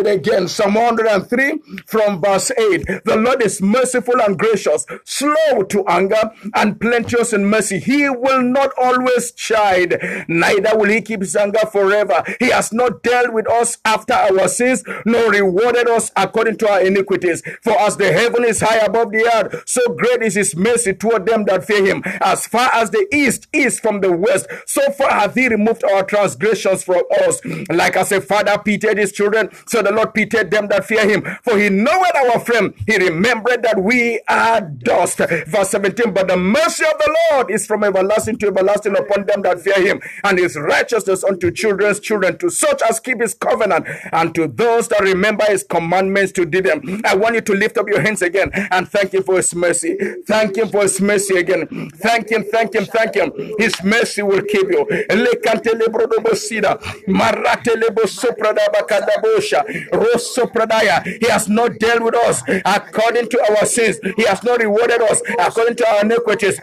it 0.00 0.06
again. 0.06 0.48
Psalm 0.48 0.74
103 0.74 1.82
from 1.86 2.20
verse 2.20 2.50
8. 2.50 2.86
The 3.04 3.16
Lord 3.16 3.42
is 3.42 3.60
merciful 3.62 4.20
and 4.20 4.38
gracious, 4.38 4.86
slow 5.04 5.62
to 5.68 5.84
anger, 5.86 6.30
and 6.54 6.80
plenteous 6.80 7.32
in 7.32 7.46
mercy. 7.46 7.78
He 7.78 8.08
will 8.08 8.42
not 8.42 8.72
always 8.80 9.32
chide, 9.32 10.24
neither 10.28 10.76
will 10.76 10.88
he 10.88 11.00
keep 11.02 11.20
his 11.20 11.36
anger 11.36 11.66
forever. 11.70 12.22
He 12.38 12.50
has 12.50 12.72
not 12.72 13.02
dealt 13.02 13.32
with 13.32 13.48
us 13.50 13.78
after 13.84 14.14
our 14.14 14.48
sins, 14.48 14.84
nor 15.04 15.30
rewarded 15.30 15.88
us 15.88 16.10
according 16.16 16.58
to 16.58 16.68
our 16.70 16.80
iniquities. 16.80 17.42
For 17.62 17.78
as 17.80 17.96
the 17.96 18.12
heaven 18.12 18.44
is 18.44 18.60
high 18.60 18.78
above 18.78 19.12
the 19.12 19.30
earth, 19.34 19.62
so 19.66 19.80
great 19.94 20.22
is 20.22 20.34
his 20.34 20.56
mercy 20.56 20.92
toward 20.92 21.26
them 21.26 21.44
that 21.44 21.64
fear 21.64 21.84
him. 21.84 22.02
As 22.20 22.46
far 22.46 22.70
as 22.72 22.90
the 22.90 23.06
east 23.12 23.48
is 23.52 23.78
from 23.80 24.00
the 24.00 24.12
west, 24.12 24.46
so 24.66 24.90
far 24.92 25.10
hath 25.10 25.34
he 25.34 25.48
removed 25.48 25.84
our 25.84 26.02
transgressions 26.04 26.84
from 26.84 27.02
us. 27.26 27.40
Like 27.70 27.96
as 27.96 28.12
a 28.12 28.20
father 28.20 28.56
pitied 28.58 28.98
his 28.98 29.12
children, 29.12 29.50
so 29.66 29.82
the 29.84 29.92
Lord 29.92 30.14
pitied 30.14 30.50
them 30.50 30.68
that 30.68 30.84
fear 30.86 31.08
him. 31.08 31.22
For 31.42 31.58
he 31.58 31.68
knoweth 31.68 32.14
our 32.16 32.40
frame, 32.40 32.74
he 32.86 32.96
remembered 32.98 33.62
that 33.62 33.80
we 33.82 34.20
are 34.28 34.60
dust. 34.60 35.18
Verse 35.18 35.70
17, 35.70 36.12
but 36.12 36.28
the 36.28 36.36
mercy 36.36 36.84
of 36.84 36.98
the 36.98 37.16
Lord 37.32 37.50
is 37.50 37.66
from 37.66 37.84
everlasting 37.84 38.38
to 38.38 38.48
everlasting 38.48 38.96
upon 38.96 39.26
them 39.26 39.42
that 39.42 39.60
fear 39.60 39.80
him, 39.80 40.00
and 40.24 40.38
his 40.38 40.56
righteousness 40.56 41.24
unto 41.24 41.50
children's 41.50 42.00
children, 42.00 42.38
to 42.38 42.50
such 42.50 42.82
as 42.82 43.00
keep 43.00 43.20
his 43.20 43.34
covenant, 43.34 43.86
and 44.12 44.34
to 44.34 44.48
those 44.48 44.88
that 44.88 45.00
remember 45.00 45.44
his 45.44 45.64
commandments 45.64 46.32
to 46.32 46.44
do 46.46 46.62
them. 46.62 47.00
I 47.04 47.14
want 47.16 47.34
you 47.34 47.40
to 47.42 47.54
lift 47.54 47.78
up 47.78 47.88
your 47.88 48.00
hands 48.00 48.22
again 48.22 48.50
and 48.70 48.88
thank 48.88 49.12
him 49.14 49.22
for 49.22 49.36
his 49.36 49.54
mercy. 49.54 49.96
Thank 50.26 50.56
him 50.56 50.68
for 50.68 50.82
his 50.82 51.00
mercy 51.00 51.36
again. 51.36 51.90
Thank 51.96 52.30
him, 52.30 52.44
thank 52.44 52.74
him, 52.74 52.84
thank 52.86 53.14
him. 53.14 53.32
His 53.58 53.74
mercy 53.82 54.22
will 54.22 54.42
keep 54.42 54.68
you. 54.70 54.86
He 61.20 61.26
has 61.28 61.48
not 61.48 61.78
dealt 61.78 62.02
with 62.02 62.14
us 62.14 62.42
according 62.64 63.28
to 63.30 63.40
our 63.50 63.66
sins. 63.66 63.98
He 64.16 64.24
has 64.24 64.42
not 64.42 64.60
rewarded 64.60 65.00
us 65.02 65.20
according 65.38 65.76
to 65.76 65.88
our 65.88 66.00
iniquities. 66.02 66.58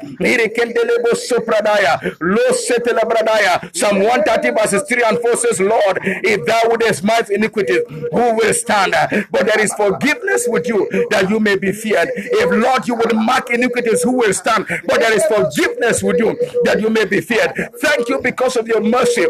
Psalm 3.73 3.99
130 3.99 4.51
verses 4.51 4.83
3 4.87 5.03
and 5.03 5.19
4 5.19 5.35
says, 5.37 5.59
Lord, 5.59 5.99
if 6.03 6.45
thou 6.45 6.61
wouldest 6.65 6.99
smite 7.01 7.29
iniquity, 7.29 7.79
who 8.11 8.35
will 8.35 8.53
stand? 8.53 8.93
But 9.31 9.45
there 9.45 9.59
is 9.59 9.73
forgiveness 9.73 10.45
with 10.47 10.67
you 10.67 10.87
that 11.09 11.29
you 11.29 11.39
may 11.39 11.57
be 11.57 11.71
feared. 11.71 12.09
If 12.15 12.51
Lord, 12.51 12.87
you 12.87 12.95
would 12.95 13.15
mark 13.15 13.49
iniquities, 13.49 14.03
who 14.03 14.13
will 14.13 14.33
stand? 14.33 14.65
But 14.85 14.99
there 14.99 15.13
is 15.13 15.23
forgiveness 15.25 16.03
with 16.03 16.19
you 16.19 16.37
that 16.65 16.79
you 16.81 16.89
may 16.89 17.05
be 17.05 17.21
feared. 17.21 17.51
Thank 17.81 18.09
you 18.09 18.19
because 18.21 18.55
of 18.55 18.67
your 18.67 18.81
mercy. 18.81 19.25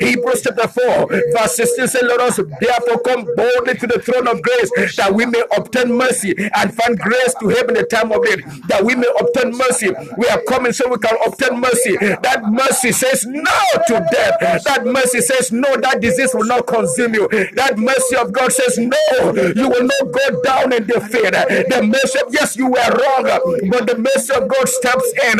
Hebrews 0.00 0.42
chapter 0.42 0.68
4, 0.68 1.08
verse 1.32 1.56
16 1.56 1.88
says, 1.88 2.02
Let 2.02 2.20
us 2.20 2.36
therefore 2.60 3.00
come 3.02 3.24
boldly 3.36 3.74
to 3.74 3.86
the 3.86 4.00
throne 4.00 4.28
of 4.28 4.42
grace 4.42 4.70
that 4.96 5.12
we 5.14 5.26
may 5.26 5.42
obtain 5.56 5.92
mercy 5.96 6.34
and 6.54 6.74
find 6.74 6.98
grace 6.98 7.34
to 7.40 7.48
help 7.48 7.68
in 7.68 7.74
the 7.74 7.84
time 7.84 8.12
of 8.12 8.22
need, 8.24 8.44
that 8.68 8.84
we 8.84 8.94
may 8.94 9.08
obtain 9.20 9.56
mercy. 9.56 9.90
We 10.16 10.26
are 10.28 10.40
coming 10.42 10.72
so 10.72 10.88
we 10.88 10.98
can 10.98 11.16
obtain 11.26 11.60
mercy. 11.60 11.96
That 11.96 12.42
mercy 12.50 12.92
says 12.92 13.26
no 13.26 13.42
to 13.88 14.06
death. 14.10 14.64
That 14.64 14.82
mercy 14.84 15.20
says 15.20 15.52
no, 15.52 15.76
that 15.76 16.00
disease 16.00 16.34
will 16.34 16.44
not 16.46 16.66
consume 16.66 17.14
you. 17.14 17.28
That 17.54 17.78
mercy 17.78 18.16
of 18.16 18.32
God 18.32 18.52
says 18.52 18.78
no, 18.78 19.32
you 19.56 19.68
will 19.68 19.84
not 19.84 20.12
go 20.12 20.42
down 20.42 20.72
in 20.72 20.86
defeat. 20.86 21.32
The 21.32 21.80
mercy, 21.82 22.18
of, 22.20 22.32
yes, 22.32 22.56
you 22.56 22.66
were 22.66 22.90
wrong, 22.90 23.24
but 23.70 23.86
the 23.86 23.98
mercy 23.98 24.32
of 24.34 24.48
God 24.48 24.68
steps 24.68 25.12
in. 25.24 25.38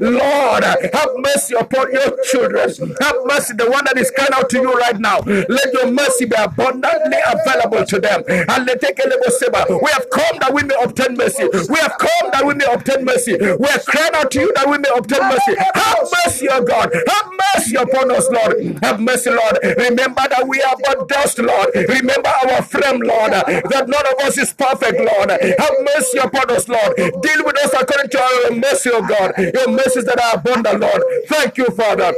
Lord, 0.00 0.64
have 0.64 1.10
mercy 1.16 1.54
upon 1.54 1.92
your 1.92 2.10
children. 2.24 2.61
Have 3.00 3.16
mercy, 3.26 3.54
the 3.54 3.70
one 3.70 3.84
that 3.84 3.96
is 3.98 4.10
crying 4.10 4.32
out 4.34 4.48
to 4.50 4.58
you 4.58 4.72
right 4.72 4.98
now. 4.98 5.20
Let 5.26 5.72
your 5.72 5.90
mercy 5.90 6.24
be 6.26 6.36
abundantly 6.38 7.18
available 7.26 7.84
to 7.84 7.98
them. 8.00 8.22
And 8.28 8.66
let 8.66 8.80
take 8.80 8.98
We 8.98 9.90
have 9.92 10.08
come 10.10 10.38
that 10.40 10.52
we 10.54 10.62
may 10.62 10.74
obtain 10.82 11.16
mercy. 11.16 11.44
We 11.68 11.78
have 11.78 11.96
come 11.98 12.30
that 12.32 12.44
we 12.46 12.54
may 12.54 12.64
obtain 12.66 13.04
mercy. 13.04 13.36
We 13.36 13.66
are 13.68 13.80
crying 13.86 14.14
out 14.14 14.30
to 14.32 14.40
you 14.40 14.52
that 14.54 14.68
we 14.68 14.78
may 14.78 14.90
obtain 14.94 15.22
mercy. 15.28 15.54
Have 15.58 16.08
mercy, 16.24 16.48
O 16.50 16.62
God. 16.62 16.92
Have 16.92 17.28
mercy 17.54 17.76
upon 17.76 18.10
us, 18.10 18.28
Lord. 18.30 18.78
Have 18.82 19.00
mercy, 19.00 19.30
Lord. 19.30 19.58
Remember 19.78 20.22
that 20.28 20.46
we 20.46 20.60
are 20.62 20.76
but 20.84 21.08
dust, 21.08 21.38
Lord. 21.38 21.68
Remember 21.74 22.28
our 22.28 22.62
frame, 22.62 23.00
Lord. 23.00 23.32
That 23.32 23.84
none 23.88 24.06
of 24.06 24.26
us 24.26 24.38
is 24.38 24.52
perfect, 24.52 24.98
Lord. 24.98 25.30
Have 25.30 25.76
mercy 25.82 26.18
upon 26.18 26.50
us, 26.50 26.68
Lord. 26.68 26.96
Deal 26.96 27.40
with 27.44 27.58
us 27.64 27.72
according 27.74 28.10
to 28.10 28.20
our 28.20 28.50
mercy, 28.54 28.90
O 28.92 29.02
God. 29.02 29.32
Your 29.38 29.68
mercies 29.70 30.04
that 30.04 30.20
are 30.20 30.38
abundant, 30.38 30.80
Lord. 30.80 31.02
Thank 31.28 31.58
you, 31.58 31.66
Father. 31.66 32.14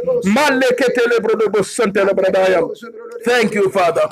Thank 3.24 3.54
you, 3.54 3.70
Father. 3.70 4.08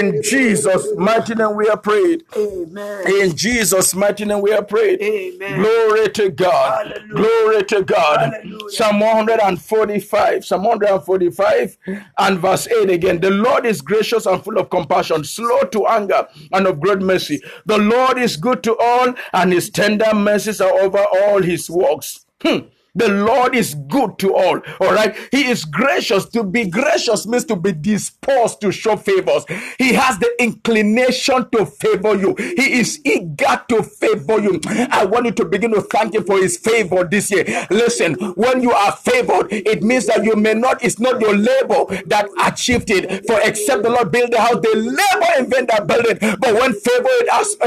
In 0.00 0.22
Jesus' 0.22 0.88
mighty 0.96 1.34
name 1.34 1.54
we 1.56 1.68
are 1.68 1.76
prayed. 1.76 2.24
Amen. 2.36 3.06
In 3.20 3.36
Jesus' 3.36 3.94
mighty 3.94 4.24
name 4.24 4.40
we 4.40 4.52
are 4.52 4.62
prayed. 4.64 5.00
Amen. 5.02 5.60
Glory 5.62 6.08
to 6.10 6.30
God. 6.30 6.86
Hallelujah. 6.86 7.14
Glory 7.14 7.64
to 7.64 7.82
God. 7.82 8.32
Hallelujah. 8.32 8.70
Psalm 8.70 9.00
145. 9.00 10.44
Psalm 10.44 10.62
145 10.64 11.78
and 12.18 12.38
verse 12.38 12.66
8 12.68 12.90
again. 12.90 13.20
The 13.20 13.30
Lord 13.30 13.66
is 13.66 13.80
gracious 13.82 14.26
and 14.26 14.42
full 14.42 14.58
of 14.58 14.70
compassion, 14.70 15.24
slow 15.24 15.60
to 15.62 15.86
anger 15.86 16.26
and 16.52 16.66
of 16.66 16.80
great 16.80 17.00
mercy. 17.00 17.40
The 17.66 17.78
Lord 17.78 18.18
is 18.18 18.36
good 18.36 18.62
to 18.64 18.76
all, 18.78 19.14
and 19.32 19.52
his 19.52 19.70
tender 19.70 20.14
mercies 20.14 20.60
are 20.60 20.72
over 20.80 21.04
all 21.22 21.42
his 21.42 21.68
works. 21.70 22.24
Hmm. 22.42 22.66
The 22.96 23.08
Lord 23.08 23.54
is 23.54 23.74
good 23.88 24.18
to 24.20 24.34
all. 24.34 24.60
All 24.80 24.92
right. 24.92 25.16
He 25.30 25.48
is 25.50 25.64
gracious. 25.64 26.24
To 26.30 26.42
be 26.42 26.66
gracious 26.66 27.26
means 27.26 27.44
to 27.46 27.56
be 27.56 27.72
disposed 27.72 28.60
to 28.62 28.72
show 28.72 28.96
favors. 28.96 29.44
He 29.78 29.92
has 29.94 30.18
the 30.18 30.30
inclination 30.40 31.48
to 31.50 31.66
favor 31.66 32.14
you. 32.16 32.34
He 32.38 32.80
is 32.80 33.00
eager 33.04 33.62
to 33.68 33.82
favor 33.82 34.40
you. 34.40 34.60
I 34.90 35.04
want 35.04 35.26
you 35.26 35.32
to 35.32 35.44
begin 35.44 35.72
to 35.72 35.82
thank 35.82 36.14
Him 36.14 36.24
for 36.24 36.38
His 36.38 36.56
favor 36.58 37.04
this 37.04 37.30
year. 37.30 37.44
Listen, 37.70 38.14
when 38.34 38.62
you 38.62 38.72
are 38.72 38.92
favored, 38.92 39.52
it 39.52 39.82
means 39.82 40.06
that 40.06 40.24
you 40.24 40.34
may 40.36 40.54
not, 40.54 40.82
it's 40.82 40.98
not 40.98 41.20
your 41.20 41.36
labor 41.36 41.84
that 42.06 42.28
achieved 42.44 42.90
it. 42.90 43.26
For 43.26 43.38
except 43.42 43.82
the 43.82 43.90
Lord 43.90 44.10
build 44.10 44.32
the 44.32 44.40
house, 44.40 44.60
they 44.62 44.74
labor 44.74 45.32
in 45.38 45.50
vain 45.50 45.66
that 45.66 45.86
build 45.86 46.06
it. 46.06 46.20
But 46.20 46.54
when 46.54 46.72
favor 46.72 47.08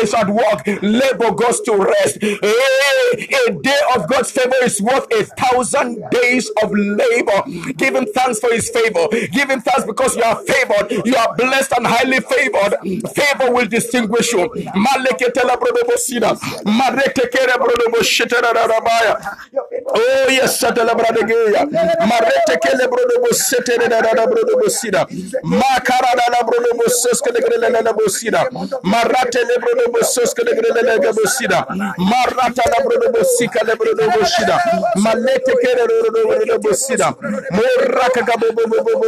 is 0.02 0.14
at 0.14 0.30
work, 0.30 0.66
labor 0.82 1.32
goes 1.36 1.62
to 1.62 1.76
rest. 1.76 2.18
Hey, 2.22 3.28
a 3.48 3.52
day 3.54 3.80
of 3.96 4.08
God's 4.10 4.32
favor 4.32 4.56
is 4.64 4.82
worth 4.82 5.08
a 5.14 5.19
thousand 5.24 6.04
days 6.12 6.50
of 6.64 6.72
labor. 6.74 7.44
Give 7.78 7.96
him 7.96 8.06
thanks 8.14 8.40
for 8.40 8.52
his 8.54 8.70
favor. 8.70 9.08
Give 9.32 9.50
him 9.50 9.62
thanks 9.62 9.86
because 9.86 10.16
you 10.16 10.24
are 10.24 10.36
favored. 10.44 11.06
You 11.06 11.16
are 11.16 11.36
blessed 11.36 11.74
and 11.78 11.88
highly 11.88 12.20
favored. 12.20 12.78
Favor 13.14 13.52
will 13.54 13.66
distinguish 13.68 14.32
you. 14.34 14.50
Oh 19.92 20.28
yes. 20.30 20.60
Marate. 34.96 35.09
Malete 35.10 35.54
kere 35.62 36.58
bosida. 36.64 37.16
Moraka 37.52 38.22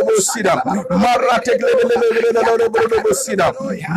bosida. 0.07 0.53
Marate 0.89 1.53
bosida. 3.03 3.45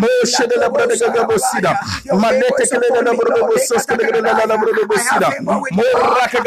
Moshe 0.02 0.46
de 0.48 0.56
la 0.60 0.68
bosida. 0.68 1.72
Malete 2.12 2.64
rodo 2.80 3.12
bosos 3.48 3.86
lebe 3.88 4.84
bosida. 4.86 5.28
Moraka 5.72 6.38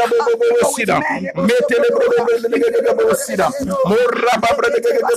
bosida. 0.61 0.95
Bosida. 3.07 3.49
Moraba 3.85 4.49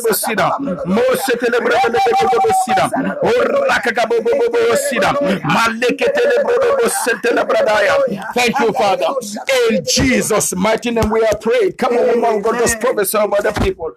bosida. 0.06 0.46
Moshe 0.86 1.34
bosida. 2.44 2.84
Bosida. 4.70 5.10
Thank 8.34 8.58
you, 8.60 8.72
Father. 8.72 9.06
In 9.70 9.84
Jesus' 9.84 10.19
mighty 10.56 10.90
name 10.90 11.10
we 11.10 11.24
are 11.24 11.36
prayed. 11.38 11.78
Come 11.78 11.96
on, 11.96 12.20
woman, 12.20 12.42
God, 12.42 12.58
just 12.58 12.80
prophesy 12.80 13.18
over 13.18 13.36
the 13.42 13.52
people. 13.52 13.94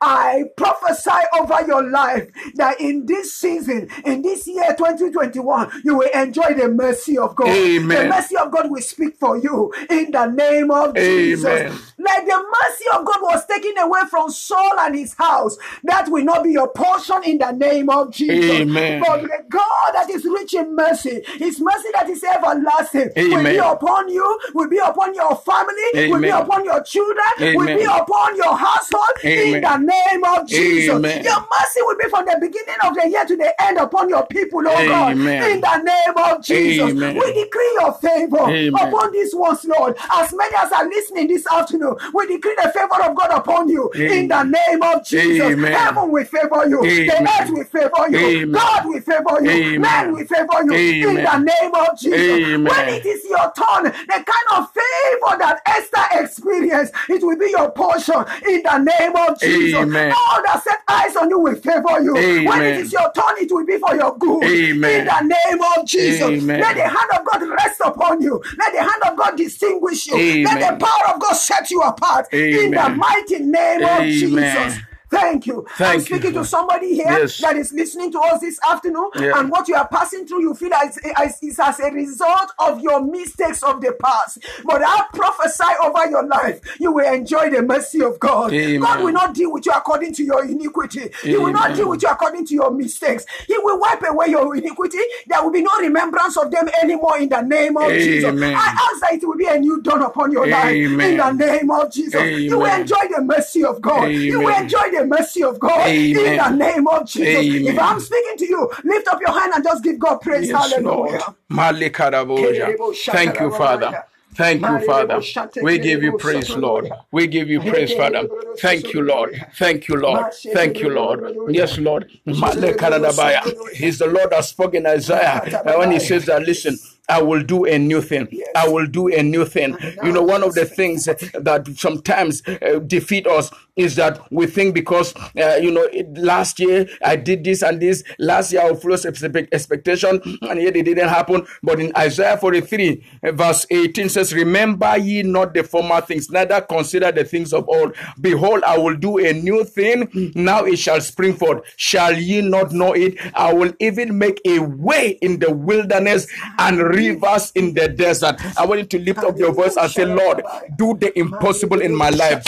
I 0.00 0.44
prophesy 0.56 1.10
over 1.38 1.66
your 1.66 1.88
life 1.90 2.28
that 2.54 2.80
in 2.80 3.04
this 3.06 3.34
season, 3.36 3.88
in 4.04 4.22
this 4.22 4.46
year 4.46 4.74
2021, 4.76 5.82
you 5.84 5.98
will 5.98 6.08
enjoy 6.14 6.54
the 6.54 6.68
mercy 6.68 7.18
of 7.18 7.36
God. 7.36 7.48
Amen. 7.48 8.04
The 8.04 8.08
mercy 8.08 8.36
of 8.36 8.50
God 8.50 8.70
will 8.70 8.80
speak 8.80 9.16
for 9.16 9.36
you 9.36 9.72
in 9.90 10.10
the 10.10 10.26
name 10.26 10.70
of 10.70 10.96
Amen. 10.96 11.36
Jesus. 11.36 11.92
like 11.98 12.26
the 12.26 12.44
mercy 12.62 12.84
of 12.94 13.04
God 13.04 13.18
was 13.22 13.46
taken 13.46 13.76
away 13.78 14.00
from 14.08 14.30
Saul 14.30 14.78
and 14.80 14.94
his 14.94 15.14
house, 15.14 15.56
that 15.84 16.08
will 16.08 16.24
not 16.24 16.44
be 16.44 16.52
your 16.52 16.68
portion 16.68 17.22
in 17.24 17.38
the 17.38 17.52
name 17.52 17.90
of 17.90 18.10
Jesus. 18.10 18.50
Amen. 18.50 19.00
But 19.00 19.22
the 19.22 19.44
God 19.48 19.92
that 19.92 20.08
is 20.10 20.24
rich 20.24 20.54
in 20.54 20.74
mercy, 20.74 21.22
his 21.38 21.60
mercy 21.60 21.88
that 21.94 22.08
is 22.08 22.24
everlasting, 22.24 23.10
will 23.16 23.44
be 23.44 23.58
upon 23.58 24.08
you, 24.08 24.40
will 24.54 24.68
be 24.68 24.78
upon 24.78 25.14
your 25.14 25.36
family, 25.36 26.08
will 26.10 26.21
be 26.22 26.28
upon 26.28 26.64
your 26.64 26.82
children, 26.82 27.26
will 27.54 27.66
be 27.66 27.84
upon 27.84 28.36
your 28.36 28.56
household 28.56 29.02
in 29.22 29.60
the 29.60 29.76
name 29.78 30.24
of 30.24 30.46
Jesus. 30.46 30.94
Amen. 30.94 31.22
Your 31.24 31.40
mercy 31.40 31.80
will 31.82 31.96
be 31.98 32.08
from 32.08 32.24
the 32.24 32.38
beginning 32.40 32.76
of 32.84 32.94
the 32.94 33.08
year 33.08 33.24
to 33.24 33.36
the 33.36 33.62
end 33.62 33.78
upon 33.78 34.08
your 34.08 34.26
people, 34.26 34.60
oh 34.66 34.88
God, 34.88 35.12
in 35.12 35.60
the 35.60 35.76
name 35.82 36.16
of 36.16 36.42
Jesus. 36.42 36.90
Amen. 36.90 37.16
We 37.16 37.44
decree 37.44 37.78
your 37.80 37.92
favor 37.94 38.40
Amen. 38.40 38.74
upon 38.74 39.12
these 39.12 39.34
ones, 39.34 39.64
Lord. 39.64 39.96
As 40.12 40.32
many 40.32 40.54
as 40.56 40.72
are 40.72 40.86
listening 40.86 41.28
this 41.28 41.46
afternoon, 41.46 41.96
we 42.14 42.26
decree 42.26 42.56
the 42.62 42.70
favor 42.70 43.02
of 43.10 43.16
God 43.16 43.30
upon 43.32 43.68
you 43.68 43.90
in 43.92 44.28
the 44.28 44.42
name 44.44 44.82
of 44.82 45.04
Jesus. 45.04 45.52
Amen. 45.52 45.72
Heaven 45.72 46.10
will 46.10 46.24
favor 46.24 46.68
you, 46.68 46.84
Amen. 46.84 47.06
the 47.06 47.30
earth 47.40 47.50
will 47.50 47.64
favor 47.64 48.10
you, 48.10 48.18
Amen. 48.18 48.52
God 48.52 48.86
will 48.86 49.00
favor 49.00 49.42
you, 49.42 49.50
Amen. 49.50 49.80
men 49.80 50.12
will 50.12 50.26
favor 50.26 50.64
you 50.64 50.74
in 50.74 51.14
the 51.16 51.38
name 51.38 51.74
of 51.74 51.98
Jesus. 51.98 52.20
Amen. 52.20 52.64
When 52.64 52.88
it 52.88 53.04
is 53.06 53.24
your 53.24 53.52
turn, 53.52 53.84
the 53.84 54.24
kind 54.24 54.48
of 54.56 54.70
favor 54.72 55.38
that 55.38 55.60
Esther 55.66 56.11
experienced, 56.20 56.94
it 57.08 57.22
will 57.22 57.38
be 57.38 57.50
your 57.50 57.70
portion 57.72 58.24
in 58.48 58.62
the 58.62 58.78
name 58.78 59.16
of 59.16 59.40
Jesus. 59.40 59.74
Amen. 59.74 60.12
All 60.12 60.42
that 60.44 60.62
set 60.64 60.80
eyes 60.88 61.16
on 61.16 61.30
you 61.30 61.38
will 61.38 61.56
favor 61.56 62.00
you. 62.02 62.14
When 62.44 62.62
it 62.62 62.76
is 62.76 62.92
your 62.92 63.10
turn, 63.12 63.36
it 63.38 63.50
will 63.50 63.66
be 63.66 63.78
for 63.78 63.94
your 63.94 64.16
good. 64.18 64.44
Amen. 64.44 65.00
In 65.00 65.06
the 65.06 65.20
name 65.22 65.60
of 65.76 65.86
Jesus. 65.86 66.22
Amen. 66.22 66.60
Let 66.60 66.76
the 66.76 66.82
hand 66.82 67.10
of 67.18 67.26
God 67.26 67.48
rest 67.48 67.80
upon 67.84 68.20
you. 68.20 68.42
Let 68.58 68.72
the 68.72 68.80
hand 68.80 69.02
of 69.10 69.16
God 69.16 69.36
distinguish 69.36 70.06
you. 70.06 70.16
Let 70.16 70.60
the 70.60 70.76
power 70.84 71.14
of 71.14 71.20
God 71.20 71.34
set 71.34 71.70
you 71.70 71.80
apart. 71.82 72.32
In 72.32 72.70
the 72.70 72.88
mighty 72.96 73.38
name 73.44 73.84
of 73.84 74.08
Jesus. 74.08 74.78
Thank 75.12 75.46
you. 75.46 75.66
I'm 75.68 75.76
Thank 75.76 76.08
you, 76.08 76.16
speaking 76.16 76.32
to 76.34 76.44
somebody 76.44 76.94
here 76.94 77.04
Yes. 77.06 77.36
that 77.38 77.54
is 77.56 77.70
listening 77.74 78.10
to 78.12 78.18
us 78.20 78.40
this 78.40 78.58
afternoon, 78.68 79.10
Yeah. 79.16 79.38
and 79.38 79.50
what 79.50 79.68
you 79.68 79.74
are 79.74 79.86
passing 79.86 80.26
through, 80.26 80.40
you 80.40 80.54
feel 80.54 80.72
as, 80.72 80.98
as 81.16 81.38
is 81.42 81.58
as 81.60 81.78
a 81.80 81.90
result 81.90 82.50
of 82.58 82.80
your 82.80 83.00
mistakes 83.02 83.62
of 83.62 83.82
the 83.82 83.92
past. 83.92 84.38
But 84.64 84.80
I 84.82 85.04
prophesy 85.12 85.70
over 85.84 86.08
your 86.10 86.26
life, 86.26 86.60
you 86.80 86.92
will 86.92 87.12
enjoy 87.12 87.50
the 87.50 87.60
mercy 87.62 88.00
of 88.02 88.18
God. 88.18 88.54
Amen. 88.54 88.80
God 88.80 89.02
will 89.04 89.12
not 89.12 89.34
deal 89.34 89.52
with 89.52 89.66
you 89.66 89.72
according 89.72 90.14
to 90.14 90.24
your 90.24 90.44
iniquity. 90.44 91.10
He 91.22 91.36
will 91.36 91.52
not 91.52 91.76
deal 91.76 91.90
with 91.90 92.02
you 92.02 92.08
according 92.08 92.46
to 92.46 92.54
your 92.54 92.70
mistakes. 92.70 93.26
He 93.46 93.56
will 93.58 93.78
wipe 93.78 94.02
away 94.08 94.28
your 94.28 94.56
iniquity. 94.56 94.98
There 95.26 95.42
will 95.42 95.50
be 95.52 95.62
no 95.62 95.78
remembrance 95.78 96.38
of 96.38 96.50
them 96.50 96.68
anymore 96.82 97.18
in 97.18 97.28
the 97.28 97.42
name 97.42 97.76
of 97.76 97.90
Jesus. 97.92 98.32
I 98.42 98.54
ask 98.90 99.00
that 99.02 99.12
it 99.12 99.26
will 99.26 99.36
be 99.36 99.46
a 99.46 99.58
new 99.58 99.82
dawn 99.82 100.00
upon 100.02 100.32
your 100.32 100.46
life 100.46 100.74
in 100.74 100.96
the 101.18 101.32
name 101.32 101.70
of 101.70 101.92
Jesus. 101.92 102.22
You 102.40 102.58
will 102.58 102.74
enjoy 102.80 103.04
the 103.14 103.22
mercy 103.22 103.62
of 103.62 103.80
God. 103.82 104.06
You 104.06 104.40
will 104.40 104.56
enjoy 104.56 104.90
the 104.90 105.01
mercy 105.06 105.42
of 105.42 105.58
God 105.58 105.88
in 105.88 106.12
the 106.14 106.50
name 106.50 106.86
of 106.88 107.06
Jesus. 107.06 107.44
Amen. 107.44 107.74
If 107.74 107.78
I'm 107.78 108.00
speaking 108.00 108.36
to 108.38 108.46
you, 108.46 108.70
lift 108.84 109.08
up 109.08 109.20
your 109.20 109.38
hand 109.38 109.52
and 109.54 109.64
just 109.64 109.82
give 109.84 109.98
God 109.98 110.18
praise. 110.18 110.48
Yes, 110.48 110.72
Hallelujah. 110.72 111.18
Lord. 111.50 112.96
Thank 112.96 113.40
you, 113.40 113.50
Father. 113.50 114.04
Thank 114.34 114.62
you, 114.62 114.80
Father. 114.80 115.20
We 115.62 115.78
give 115.78 116.02
you 116.02 116.16
praise, 116.16 116.48
Lord. 116.56 116.90
We 117.10 117.26
give 117.26 117.50
you 117.50 117.60
praise, 117.60 117.92
Father. 117.92 118.26
Thank 118.58 118.92
you, 118.92 119.02
Lord. 119.02 119.44
Thank 119.56 119.88
you, 119.88 119.96
Lord. 119.96 120.32
Thank 120.52 120.80
you, 120.80 120.88
Lord. 120.90 121.36
Yes, 121.50 121.76
Lord. 121.78 122.10
He's 122.24 122.40
the 122.40 124.06
Lord 124.06 124.30
that 124.30 124.44
spoke 124.46 124.74
in 124.74 124.86
Isaiah 124.86 125.42
when 125.76 125.90
he 125.90 126.00
says 126.00 126.24
that, 126.26 126.42
listen, 126.42 126.78
I 127.08 127.20
will 127.20 127.42
do 127.42 127.66
a 127.66 127.78
new 127.78 128.00
thing. 128.00 128.28
I 128.56 128.68
will 128.68 128.86
do 128.86 129.08
a 129.08 129.22
new 129.22 129.44
thing. 129.44 129.76
You 130.02 130.12
know, 130.12 130.22
one 130.22 130.42
of 130.42 130.54
the 130.54 130.64
things 130.64 131.04
that 131.04 131.66
sometimes 131.76 132.42
uh, 132.48 132.78
defeat 132.78 133.26
us 133.26 133.50
is 133.76 133.96
that 133.96 134.20
we 134.30 134.46
think 134.46 134.74
because, 134.74 135.14
uh, 135.16 135.58
you 135.60 135.70
know, 135.70 135.82
it, 135.92 136.12
last 136.18 136.60
year 136.60 136.86
I 137.04 137.16
did 137.16 137.42
this 137.44 137.62
and 137.62 137.80
this, 137.80 138.04
last 138.18 138.52
year 138.52 138.62
I 138.62 138.68
expect- 138.68 139.54
expectation, 139.54 140.20
and 140.42 140.60
yet 140.60 140.76
it 140.76 140.82
didn't 140.84 141.08
happen. 141.08 141.46
But 141.62 141.80
in 141.80 141.90
Isaiah 141.96 142.36
43, 142.36 143.02
uh, 143.24 143.32
verse 143.32 143.66
18 143.70 144.08
says, 144.10 144.34
Remember 144.34 144.96
ye 144.98 145.22
not 145.22 145.54
the 145.54 145.62
former 145.62 146.00
things, 146.02 146.30
neither 146.30 146.60
consider 146.60 147.12
the 147.12 147.24
things 147.24 147.52
of 147.54 147.66
old. 147.68 147.94
Behold, 148.20 148.62
I 148.64 148.76
will 148.76 148.96
do 148.96 149.18
a 149.18 149.32
new 149.32 149.64
thing. 149.64 150.32
Now 150.34 150.64
it 150.64 150.76
shall 150.78 151.00
spring 151.00 151.34
forth. 151.34 151.62
Shall 151.76 152.14
ye 152.18 152.42
not 152.42 152.72
know 152.72 152.92
it? 152.92 153.16
I 153.34 153.54
will 153.54 153.72
even 153.80 154.18
make 154.18 154.40
a 154.44 154.58
way 154.58 155.18
in 155.22 155.38
the 155.38 155.50
wilderness 155.50 156.26
and 156.58 156.78
rivers 156.78 157.52
in 157.54 157.72
the 157.72 157.88
desert. 157.88 158.36
I 158.58 158.66
want 158.66 158.80
you 158.80 158.86
to 158.86 158.98
lift 158.98 159.20
up 159.20 159.38
your 159.38 159.52
voice 159.52 159.76
and 159.76 159.90
say, 159.90 160.04
Lord, 160.04 160.42
do 160.76 160.94
the 160.98 161.16
impossible 161.18 161.80
in 161.80 161.94
my 161.94 162.10
life. 162.10 162.44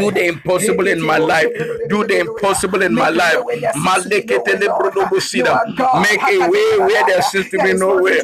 Do 0.00 0.10
the 0.10 0.24
impossible 0.26 0.55
in 0.60 1.00
my 1.02 1.18
life. 1.18 1.48
Do 1.88 2.04
the 2.04 2.18
impossible 2.20 2.82
in 2.82 2.94
my 2.94 3.10
life. 3.10 3.38
Make 6.00 6.22
a 6.22 6.38
way 6.50 6.78
where 6.78 7.04
there 7.06 7.22
seems 7.22 7.50
to 7.50 7.58
be 7.58 7.72
no 7.74 7.96
way. 8.02 8.20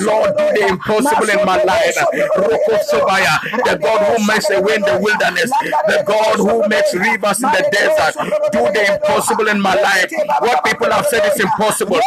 Lord, 0.00 0.36
do 0.36 0.44
the 0.54 0.66
impossible 0.68 1.17
in 1.26 1.44
my 1.44 1.58
life. 1.62 1.94
The 3.64 3.78
God 3.82 4.00
who 4.08 4.26
makes 4.26 4.50
a 4.50 4.60
way 4.60 4.74
in 4.76 4.82
the 4.82 4.98
wilderness, 5.00 5.50
the 5.86 6.02
God 6.06 6.36
who 6.38 6.68
makes 6.68 6.94
rivers 6.94 7.42
in 7.42 7.50
the 7.50 7.62
desert. 7.72 8.14
Do 8.52 8.60
the 8.72 8.82
impossible 8.94 9.48
in 9.48 9.60
my 9.60 9.74
life. 9.74 10.10
What 10.40 10.64
people 10.64 10.90
have 10.90 11.06
said 11.06 11.24
is 11.32 11.40
impossible, 11.40 12.00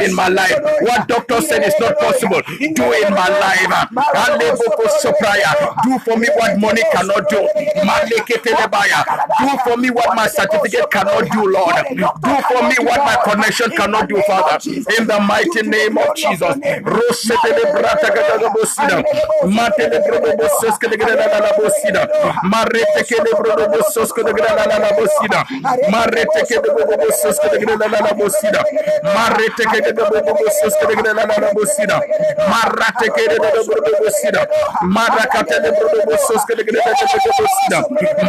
in 0.00 0.14
my 0.14 0.28
life. 0.28 0.54
What 0.82 1.06
doctors 1.08 1.48
said 1.48 1.62
is 1.64 1.74
not 1.80 1.98
possible, 1.98 2.42
do 2.58 2.84
in 2.92 3.10
my 3.14 3.28
life. 3.28 3.68
Do 5.84 5.98
for 6.04 6.16
me 6.16 6.28
what 6.36 6.58
money 6.58 6.82
cannot 6.92 7.28
do. 7.28 7.48
Do 9.40 9.48
for 9.64 9.76
me 9.76 9.90
what 9.90 10.14
my 10.14 10.26
certificate 10.28 10.90
cannot 10.90 11.24
do, 11.30 11.42
Lord. 11.50 11.74
Do 12.22 12.34
for 12.48 12.62
me 12.68 12.76
what 12.80 12.98
my 13.04 13.16
connection 13.24 13.70
cannot 13.76 14.08
do, 14.08 14.20
Father. 14.22 14.58
In 14.98 15.06
the 15.06 15.20
mighty 15.20 15.62
name 15.62 15.96
of 15.98 16.14
Jesus. 16.16 16.56
Rosetele 18.50 19.02
brata 19.02 19.02
gagabosida. 19.02 19.02
Matele 19.44 20.00
brodobosos 20.00 20.78
kedegrelabosida. 20.78 22.08
Marete 22.42 23.04
kele 23.08 23.30
brodobosos 23.38 24.12
kedegrelabosida. 24.14 25.44
Marete 25.90 26.44
kele 26.48 26.62
brodobosos 26.74 27.38
kedegrelabosida. 27.40 28.64
Marete 29.14 29.64
kele 29.70 29.92
brodobosos 29.92 30.74
kedegrelabosida. 30.80 32.00
Marate 32.48 33.10
kele 33.14 33.38
brodobosida. 33.38 34.46
Marakatele 34.82 35.70
brodobosos 35.72 36.44
kedegrelabosida. 36.46 37.78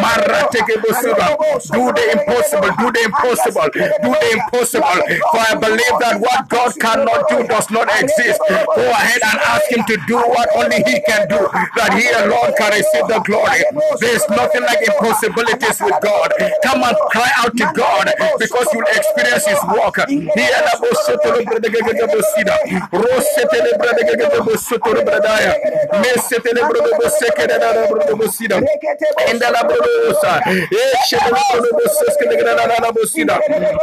Marate 0.01 0.59
kele 0.65 0.81
bosida. 0.81 1.27
Do 1.71 1.91
the 1.93 2.03
impossible. 2.13 2.71
Do 2.79 2.91
the 2.91 3.01
impossible. 3.05 3.69
Do 3.73 4.11
the 4.21 4.29
impossible. 4.33 5.01
For 5.31 5.39
I 5.39 5.55
believe 5.55 5.95
that 5.99 6.19
what 6.19 6.49
God 6.49 6.71
cannot 6.79 7.29
do 7.29 7.47
does 7.47 7.69
not 7.71 7.89
exist. 8.01 8.39
Go 8.49 8.83
ahead 8.89 9.21
and 9.23 9.39
ask 9.53 9.65
Him 9.71 9.83
to 9.87 9.97
do 10.07 10.17
what 10.17 10.49
only 10.55 10.77
He 10.83 11.01
can 11.07 11.27
do, 11.27 11.39
that 11.77 11.93
He 11.95 12.09
alone 12.11 12.51
can 12.57 12.71
receive 12.73 13.07
the 13.07 13.19
glory. 13.25 13.63
There's 13.99 14.25
nothing 14.29 14.63
like 14.63 14.81
impossibilities 14.87 15.79
with 15.81 15.97
God. 16.01 16.31
Come 16.63 16.83
and 16.83 16.97
cry 17.11 17.29
out 17.37 17.55
to 17.57 17.65
God 17.75 18.05
because 18.39 18.67
you'll 18.73 18.89
experience 18.91 19.45
His 19.47 19.61
work. 19.71 19.97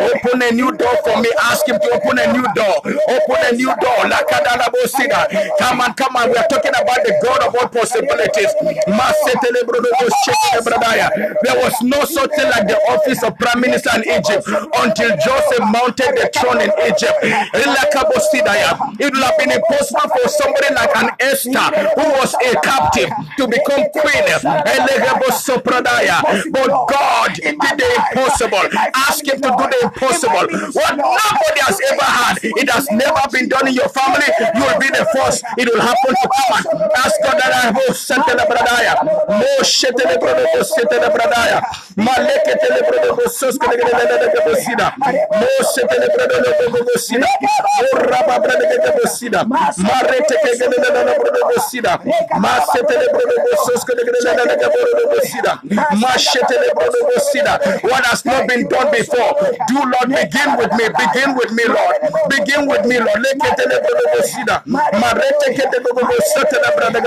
Open 0.01 0.43
a 0.43 0.51
new 0.53 0.73
door 0.77 0.97
for 1.05 1.21
me. 1.21 1.31
Ask 1.43 1.67
him 1.67 1.79
to 1.79 1.91
open 1.95 2.19
a 2.19 2.33
new 2.33 2.45
door. 2.55 2.77
Open 2.85 3.41
a 3.49 3.53
new 3.53 3.73
door. 3.81 4.03
Come 5.59 5.81
on, 5.81 5.95
come 5.95 6.10
on. 6.17 6.31
We 6.31 6.37
are 6.37 6.47
talking 6.49 6.75
about 6.75 7.01
the 7.05 7.15
God 7.23 7.41
of 7.47 7.55
all 7.55 7.69
possibilities. 7.69 8.51
There 11.43 11.57
was 11.61 11.75
no 11.83 12.05
such 12.05 12.31
thing 12.37 12.51
like 12.51 12.67
the 12.69 12.79
office 12.91 13.23
of 13.23 13.39
prime 13.39 13.61
minister 13.61 13.91
in 13.97 14.03
Egypt 14.09 14.47
until 14.77 15.11
Joseph 15.25 15.65
mounted 15.71 16.17
the 16.17 16.31
throne 16.35 16.61
in 16.61 16.71
Egypt. 16.87 17.19
It 19.01 19.13
would 19.15 19.23
have 19.23 19.39
been 19.39 19.53
impossible 19.53 20.09
for 20.11 20.29
somebody 20.29 20.75
like 20.75 20.97
an 20.97 21.11
Esther 21.21 21.69
who 21.97 22.07
was 22.19 22.35
a 22.43 22.55
captive 22.61 23.11
to 23.39 23.47
become 23.49 23.85
queen. 23.95 24.25
But 26.51 26.69
God 26.89 27.35
did 27.35 27.59
the 27.59 27.89
impossible. 27.97 28.67
Ask 28.95 29.25
Him 29.27 29.41
to 29.41 29.51
do 29.51 29.65
the 29.71 29.79
impossible. 29.85 30.47
What 30.75 30.97
nobody 30.97 31.61
has 31.65 31.79
ever 31.93 32.05
had. 32.05 32.39
It 32.43 32.69
has 32.71 32.87
never 32.91 33.21
been 33.33 33.49
done 33.49 33.69
in 33.69 33.75
your 33.75 33.89
family. 33.89 34.27
You 34.55 34.63
will 34.65 34.79
be 34.81 34.89
the 34.89 35.07
first. 35.15 35.45
It 35.59 35.69
will 35.69 35.81
happen 35.81 35.97
What 57.83 58.05
has 58.07 58.25
not 58.25 58.47
been 58.49 58.69
done 58.69 58.91
before. 58.91 59.35
Do 59.69 59.79
Lord 59.79 60.09
begin 60.09 60.57
with 60.57 60.73
me. 60.73 60.89
Begin 60.89 61.35
with 61.37 61.53
me, 61.53 61.65
Lord. 61.67 61.97
Begin 62.29 62.67
with 62.69 62.85
me, 62.87 62.99
Lord. 62.99 63.21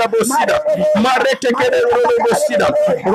Bosida. 0.08 0.60
Marete 0.96 1.50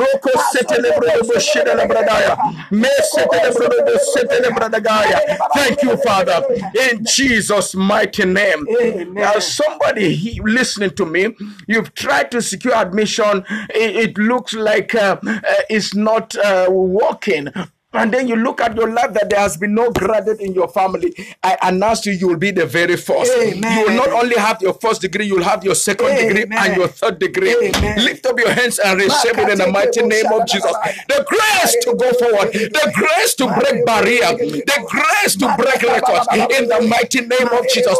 brodo 0.09 0.39
setele 0.53 1.75
la 1.75 1.85
bradaya. 1.85 2.37
Brodo 2.71 3.97
setele 4.13 4.49
bradagaya. 4.49 5.37
Thank 5.53 5.83
you, 5.83 5.97
Father. 5.97 6.45
In 6.91 7.05
Jesus' 7.05 7.75
mighty 7.75 8.25
name. 8.25 8.65
Now, 9.13 9.39
somebody 9.39 10.15
he, 10.15 10.39
listening 10.41 10.91
to 10.91 11.05
me, 11.05 11.35
you've 11.67 11.93
tried 11.93 12.31
to 12.31 12.41
secure 12.41 12.75
admission. 12.75 13.43
It, 13.69 13.95
it 13.95 14.17
looks 14.17 14.53
like 14.53 14.95
uh, 14.95 15.17
uh, 15.25 15.41
it's 15.69 15.95
not 15.95 16.35
uh, 16.37 16.67
working. 16.69 17.49
And 17.91 18.13
then 18.13 18.27
you 18.27 18.35
look 18.35 18.61
at 18.61 18.75
your 18.75 18.87
life 18.91 19.13
that 19.13 19.31
there 19.31 19.39
has 19.39 19.57
been 19.57 19.73
no 19.73 19.89
graduate 19.91 20.39
in 20.39 20.53
your 20.53 20.67
family. 20.67 21.11
I 21.41 21.57
announce 21.63 22.01
to 22.01 22.11
you, 22.11 22.17
you 22.19 22.27
will 22.27 22.37
be 22.37 22.51
the 22.51 22.67
very 22.67 22.95
first. 22.95 23.31
Amen. 23.35 23.79
You 23.79 23.85
will 23.87 23.95
not 23.95 24.09
only 24.09 24.35
have 24.35 24.61
your 24.61 24.73
first 24.73 25.01
degree, 25.01 25.25
you'll 25.25 25.43
have 25.43 25.63
your 25.63 25.73
second 25.73 26.15
degree 26.15 26.45
and 26.55 26.77
your 26.77 26.87
third 26.87 27.17
degree. 27.17 27.55
Amen. 27.55 27.97
Lift 28.05 28.27
up 28.27 28.37
your 28.39 28.51
hands 28.51 28.77
and 28.77 28.99
receive 28.99 29.37
it 29.39 29.49
in 29.49 29.57
the 29.57 29.71
mighty 29.71 30.03
name 30.03 30.27
of 30.31 30.45
Jesus. 30.47 30.71
The 31.07 31.25
grace 31.27 31.77
to 31.85 31.95
go 31.95 32.13
forward, 32.13 32.53
the 32.53 32.91
grace 32.93 33.33
to 33.35 33.47
break 33.59 33.83
barrier, 33.87 34.37
the 34.37 34.85
grace 34.87 35.35
to 35.37 35.55
break 35.57 35.81
records 35.81 36.27
in 36.59 36.67
the 36.67 36.81
mighty 36.87 37.21
name 37.21 37.47
of 37.51 37.67
Jesus. 37.73 37.97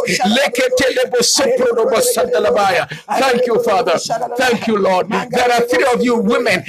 Thank 3.08 3.46
you, 3.48 3.63
Father. 3.63 3.98
Thank 4.38 4.67
you, 4.67 4.77
Lord. 4.77 5.10
There 5.10 5.51
are 5.51 5.62
three 5.62 5.86
of 5.91 6.03
you 6.03 6.17
women, 6.17 6.63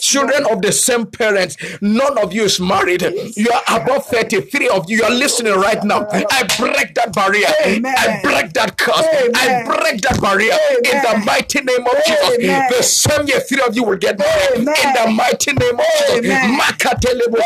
children 0.00 0.44
of 0.50 0.60
the 0.60 0.72
same 0.72 1.06
parents. 1.06 1.56
None 1.80 2.18
of 2.18 2.34
you 2.34 2.49
is 2.50 2.60
married. 2.60 3.02
You 3.36 3.50
are 3.52 3.80
above 3.80 4.06
33 4.06 4.68
of 4.68 4.90
you, 4.90 4.98
you 4.98 5.04
are 5.04 5.10
listening 5.10 5.54
right 5.54 5.82
now. 5.84 6.06
I 6.10 6.42
break 6.58 6.94
that 6.94 7.12
barrier. 7.14 7.48
Amen. 7.64 7.94
I 7.96 8.20
break 8.22 8.52
that 8.54 8.76
curse. 8.76 9.06
Amen. 9.06 9.34
I 9.34 9.64
break 9.64 10.00
that 10.02 10.20
barrier 10.20 10.56
in 10.90 10.96
the 11.06 11.22
mighty 11.24 11.60
name 11.62 11.86
of 11.86 11.96
Jesus. 12.06 12.34
Amen. 12.38 12.70
The 12.70 12.82
same 12.82 13.26
year, 13.28 13.40
three 13.40 13.62
of 13.66 13.76
you 13.76 13.84
will 13.84 13.96
get 13.96 14.18
married 14.18 14.58
in 14.58 14.64
the 14.64 15.06
mighty 15.14 15.52
name 15.52 15.78
of 15.78 15.86
Jesus. 15.98 16.18
Amen. 16.18 16.58
Makatelebo 16.58 17.38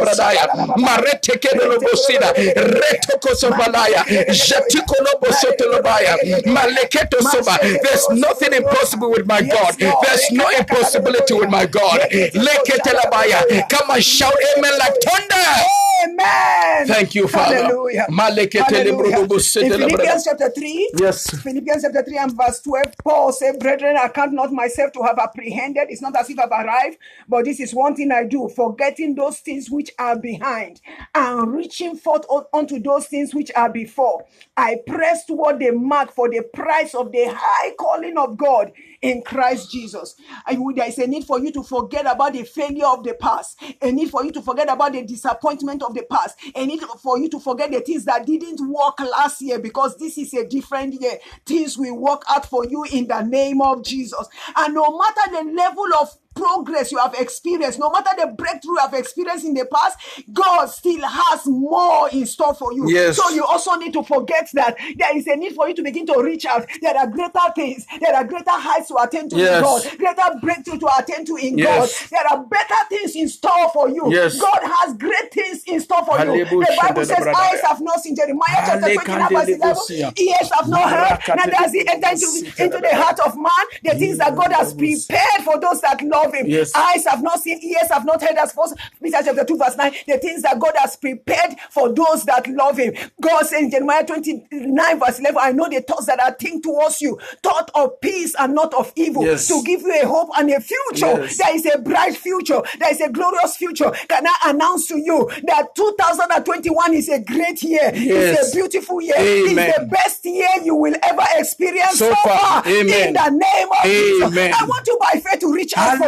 bradaya. 0.00 0.44
Maretekele 0.76 1.78
bosida. 1.78 2.32
Retoko 2.34 3.34
sobalaya. 3.34 4.04
Jetiko 4.28 4.94
lobo 5.04 5.28
lobaya. 5.72 6.16
Maleketo 6.46 7.22
soba. 7.22 7.58
There's 7.62 8.08
nothing 8.10 8.52
impossible 8.52 9.10
with 9.10 9.26
my 9.26 9.42
God. 9.42 9.74
There's 9.78 10.30
no 10.32 10.48
impossibility 10.58 11.34
with 11.34 11.50
my 11.50 11.66
God. 11.66 12.00
Leketelabaya. 12.10 13.68
Come 13.70 13.90
and 13.90 14.04
shout 14.04 14.34
amen 14.56 14.78
like 14.78 14.94
thunder. 15.02 15.64
Amen. 16.04 16.86
Thank 16.86 17.14
you, 17.14 17.26
Father. 17.26 17.56
Hallelujah. 17.56 18.06
Hallelujah. 18.08 19.18
In 19.20 19.72
Philippians 19.72 20.24
chapter 20.24 20.50
3, 20.50 20.92
Yes. 21.00 21.30
Philippians 21.42 21.82
chapter 21.82 22.04
3 22.04 22.18
and 22.18 22.36
verse 22.36 22.60
12, 22.60 22.94
Paul 23.04 23.32
said, 23.32 23.58
Brethren, 23.58 23.96
I 24.00 24.08
count 24.08 24.32
not 24.32 24.52
myself 24.52 24.92
to 24.92 25.02
have 25.02 25.18
apprehended. 25.18 25.88
It's 25.88 26.00
not 26.02 26.16
as 26.16 26.30
if 26.30 26.38
I've 26.38 26.50
arrived, 26.52 26.98
but 27.28 27.44
this 27.44 27.58
is 27.60 27.74
one 27.74 27.96
thing 27.96 28.12
I 28.12 28.24
do, 28.24 28.48
forgetting 28.54 29.14
those 29.16 29.40
things 29.40 29.70
which 29.70 29.90
are 29.98 30.16
behind 30.18 30.80
and 31.14 31.52
reaching 31.52 31.96
forth 31.96 32.24
unto 32.52 32.78
those 32.78 33.06
things 33.06 33.34
which 33.34 33.50
are 33.56 33.70
before. 33.70 34.24
I 34.56 34.76
press 34.86 35.24
toward 35.26 35.58
the 35.58 35.72
mark 35.72 36.12
for 36.12 36.28
the 36.28 36.42
price 36.54 36.94
of 36.94 37.10
the 37.12 37.24
high 37.34 37.72
calling 37.78 38.16
of 38.18 38.36
God 38.36 38.72
in 39.02 39.22
Christ 39.22 39.70
Jesus. 39.70 40.14
And 40.46 40.76
there 40.76 40.88
is 40.88 40.98
a 40.98 41.06
need 41.06 41.24
for 41.24 41.38
you 41.40 41.52
to 41.52 41.62
forget 41.62 42.06
about 42.06 42.32
the 42.34 42.44
failure 42.44 42.86
of 42.86 43.04
the 43.04 43.14
past, 43.14 43.60
a 43.82 43.90
need 43.90 44.10
for 44.10 44.24
you 44.24 44.32
to 44.32 44.37
forget 44.42 44.70
about 44.70 44.92
the 44.92 45.02
disappointment 45.02 45.82
of 45.82 45.94
the 45.94 46.02
past, 46.10 46.38
a 46.54 46.66
need 46.66 46.82
for 47.02 47.18
you 47.18 47.28
to 47.30 47.40
forget 47.40 47.70
the 47.70 47.80
things 47.80 48.04
that 48.04 48.26
didn't 48.26 48.60
work 48.68 49.00
last 49.00 49.40
year 49.40 49.58
because 49.58 49.96
this 49.96 50.18
is 50.18 50.34
a 50.34 50.46
different 50.46 51.00
year. 51.00 51.18
Things 51.46 51.76
will 51.78 51.96
work 51.96 52.22
out 52.28 52.46
for 52.46 52.64
you 52.64 52.84
in 52.92 53.06
the 53.06 53.22
name 53.22 53.60
of 53.60 53.84
Jesus. 53.84 54.28
And 54.56 54.74
no 54.74 54.96
matter 54.96 55.30
the 55.30 55.52
level 55.52 55.86
of 56.00 56.10
progress 56.38 56.92
you 56.92 56.98
have 56.98 57.14
experienced, 57.14 57.78
no 57.78 57.90
matter 57.90 58.10
the 58.18 58.28
breakthrough 58.28 58.74
you 58.74 58.78
have 58.78 58.94
experienced 58.94 59.44
in 59.44 59.54
the 59.54 59.64
past, 59.66 59.98
God 60.32 60.66
still 60.66 61.02
has 61.04 61.46
more 61.46 62.08
in 62.10 62.26
store 62.26 62.54
for 62.54 62.72
you. 62.72 62.88
Yes. 62.90 63.16
So 63.16 63.28
you 63.30 63.44
also 63.44 63.74
need 63.76 63.92
to 63.94 64.02
forget 64.02 64.48
that 64.54 64.76
there 64.96 65.16
is 65.16 65.26
a 65.26 65.36
need 65.36 65.54
for 65.54 65.68
you 65.68 65.74
to 65.74 65.82
begin 65.82 66.06
to 66.06 66.22
reach 66.22 66.46
out. 66.46 66.66
There 66.80 66.96
are 66.96 67.06
greater 67.06 67.38
things, 67.54 67.86
there 68.00 68.14
are 68.14 68.24
greater 68.24 68.50
heights 68.50 68.88
to 68.88 68.96
attend 68.96 69.30
to 69.30 69.36
Yes. 69.36 69.56
in 69.56 69.62
God, 69.62 69.98
greater 69.98 70.38
breakthrough 70.40 70.78
to 70.78 70.88
attend 70.98 71.26
to 71.28 71.36
in 71.36 71.58
Yes. 71.58 72.00
God. 72.02 72.08
There 72.10 72.26
are 72.38 72.44
better 72.44 72.74
things 72.88 73.16
in 73.16 73.28
store 73.28 73.70
for 73.72 73.88
you. 73.88 74.12
Yes. 74.12 74.38
God 74.40 74.60
has 74.62 74.94
great 74.96 75.32
things 75.32 75.62
in 75.66 75.80
store 75.80 76.04
for 76.04 76.18
you. 76.24 76.44
The 76.44 76.78
Bible 76.82 77.04
says, 77.04 77.26
Eyes 77.26 77.60
have 77.62 77.80
not 77.80 78.00
seen 78.00 78.14
Jeremiah 78.16 78.62
chapter 78.66 78.94
29, 78.94 79.28
verse 79.28 79.48
11. 79.48 79.60
Hallelujah. 79.60 80.12
Ears 80.18 80.50
have 80.54 80.68
not 80.68 80.90
heard, 80.90 81.36
neither 81.36 81.56
has 81.56 81.72
he 81.72 81.86
entered 81.88 82.12
into, 82.12 82.62
into 82.64 82.78
the 82.78 82.94
heart 82.94 83.18
of 83.20 83.36
man 83.36 83.64
the 83.84 83.90
things 83.98 84.18
that 84.18 84.34
God 84.36 84.52
has 84.52 84.74
prepared 84.74 85.42
for 85.44 85.58
those 85.60 85.80
that 85.80 86.00
love 86.02 86.27
him. 86.34 86.46
Yes. 86.46 86.72
Eyes 86.74 87.04
have 87.06 87.22
not 87.22 87.40
seen, 87.40 87.58
ears 87.62 87.90
have 87.90 88.04
not 88.04 88.20
heard 88.22 88.36
as 88.36 88.52
first 88.52 88.74
Peter 89.02 89.18
chapter 89.24 89.44
2, 89.44 89.56
verse 89.56 89.76
9. 89.76 89.92
The 90.06 90.18
things 90.18 90.42
that 90.42 90.58
God 90.58 90.72
has 90.76 90.96
prepared 90.96 91.56
for 91.70 91.92
those 91.92 92.24
that 92.24 92.46
love 92.48 92.76
him. 92.78 92.94
God 93.20 93.44
says 93.46 93.62
in 93.62 93.70
Jeremiah 93.70 94.04
29, 94.06 94.98
verse 95.00 95.18
11, 95.18 95.38
I 95.40 95.52
know 95.52 95.68
the 95.68 95.80
thoughts 95.80 96.06
that 96.06 96.22
I 96.22 96.30
think 96.32 96.62
towards 96.64 97.00
you, 97.00 97.18
thought 97.42 97.70
of 97.74 98.00
peace 98.00 98.34
and 98.38 98.54
not 98.54 98.74
of 98.74 98.92
evil, 98.96 99.24
Yes. 99.24 99.48
to 99.48 99.62
give 99.64 99.82
you 99.82 100.00
a 100.02 100.06
hope 100.06 100.30
and 100.38 100.50
a 100.50 100.60
future. 100.60 101.22
Yes. 101.22 101.38
There 101.38 101.54
is 101.56 101.66
a 101.66 101.78
bright 101.78 102.16
future. 102.16 102.60
There 102.78 102.90
is 102.90 103.00
a 103.00 103.10
glorious 103.10 103.56
future. 103.56 103.90
Can 104.08 104.26
I 104.26 104.50
announce 104.50 104.86
to 104.88 104.98
you 104.98 105.30
that 105.46 105.74
2021 105.74 106.94
is 106.94 107.08
a 107.08 107.20
great 107.20 107.62
year? 107.62 107.90
Yes. 107.94 108.38
It's 108.40 108.52
a 108.52 108.56
beautiful 108.56 109.00
year. 109.00 109.14
Amen. 109.18 109.68
It's 109.68 109.78
the 109.78 109.86
best 109.86 110.24
year 110.24 110.48
you 110.64 110.74
will 110.74 110.94
ever 111.02 111.22
experience 111.36 111.98
So 111.98 112.08
so, 112.10 112.14
far. 112.16 112.38
far. 112.38 112.62
Amen. 112.66 113.08
In 113.08 113.14
the 113.14 113.30
name 113.30 113.68
of 113.70 113.82
Jesus. 113.84 114.54
I 114.60 114.64
want 114.66 114.86
you 114.86 114.98
by 115.00 115.20
faith 115.20 115.40
to 115.40 115.52
reach 115.52 115.74
out 115.76 115.98
for 115.98 116.07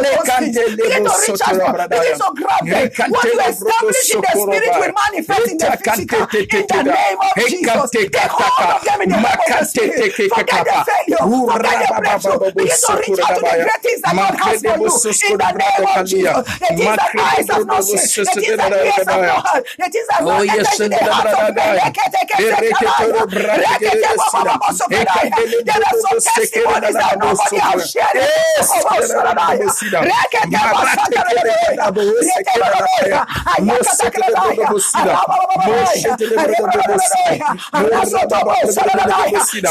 Begin 0.77 1.03
to 1.03 1.13
reach 1.21 1.41
out. 1.41 1.61
Begin 1.89 2.15
to 2.15 2.27
grab 2.35 2.65
them. 2.69 2.89
What 3.07 3.31
you 3.31 3.39
establish 3.49 4.09
in 4.09 4.21
the 4.21 4.33
spirit 4.37 4.73
will 4.77 4.93
manifest 5.09 5.47
in 5.47 5.57
the 5.57 5.71
physical. 5.77 6.25
In 6.51 6.67
the 6.69 6.83
name 6.83 7.19
of 7.21 7.35
Jesus. 7.45 7.91
Take 8.11 8.31
hold 8.31 8.71
of 8.71 8.83
them 8.85 9.01
in 9.01 9.09
the 9.09 9.21
name 9.21 9.39
of 9.47 9.51
the 9.55 9.65
spirit. 9.65 10.07
Forget 10.27 10.63
the 10.65 10.77
failure. 10.83 11.25
Forget 11.45 11.77
the 11.79 11.91
breakthrough. 11.97 12.39
Begin 12.57 12.79
to 12.81 12.91
reach 12.99 13.19
out 13.23 13.35
to 13.35 13.43
the 13.43 13.55
great 13.59 13.81
things 13.83 14.01
that 14.01 14.17
God 14.17 14.35
has 14.35 14.61
for 14.63 14.77
you. 14.79 15.03
In 15.23 15.37
the 15.37 15.51
name 15.55 15.85
of 15.97 16.05
Jesus. 16.05 16.43
The 16.59 16.71
things 16.77 16.95
that 16.95 17.11
eyes 17.19 17.47
have 17.49 17.65
not 17.65 17.83
seen. 17.83 18.09
The 18.25 18.35
things 18.37 18.57
that 18.57 18.73
ears 18.81 19.07
have 19.07 19.23
not 19.25 19.41
heard. 19.47 19.63
The 19.79 19.89
things 19.91 20.07
that 20.07 20.17
have 20.21 20.27
Oh, 20.27 20.43
not 20.43 20.49
entered 20.49 20.81
and 20.81 20.91
the 20.93 21.01
heart 21.07 21.33
of 21.33 21.47
men. 21.55 21.55
guy. 21.55 21.77
Reketeke 21.91 22.35
Ereketoro 22.41 23.21
sekabaya. 23.21 23.27
brada 23.31 23.61
Rekete 23.63 23.79
gere 24.01 24.15
baba 24.17 24.31
sida. 24.31 24.43
baba 24.59 24.69
sobedaya. 24.73 25.37
Ekandele 25.37 25.59
There 25.65 25.81
are 25.81 25.97
some 26.01 26.19
testimonies 26.21 26.97
that 26.97 27.15
nobody 27.19 27.57
has 27.59 27.81
shared. 27.91 28.17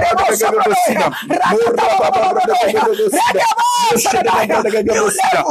there, 4.22 4.45
Baba 4.46 4.82
Bosida. 4.82 5.42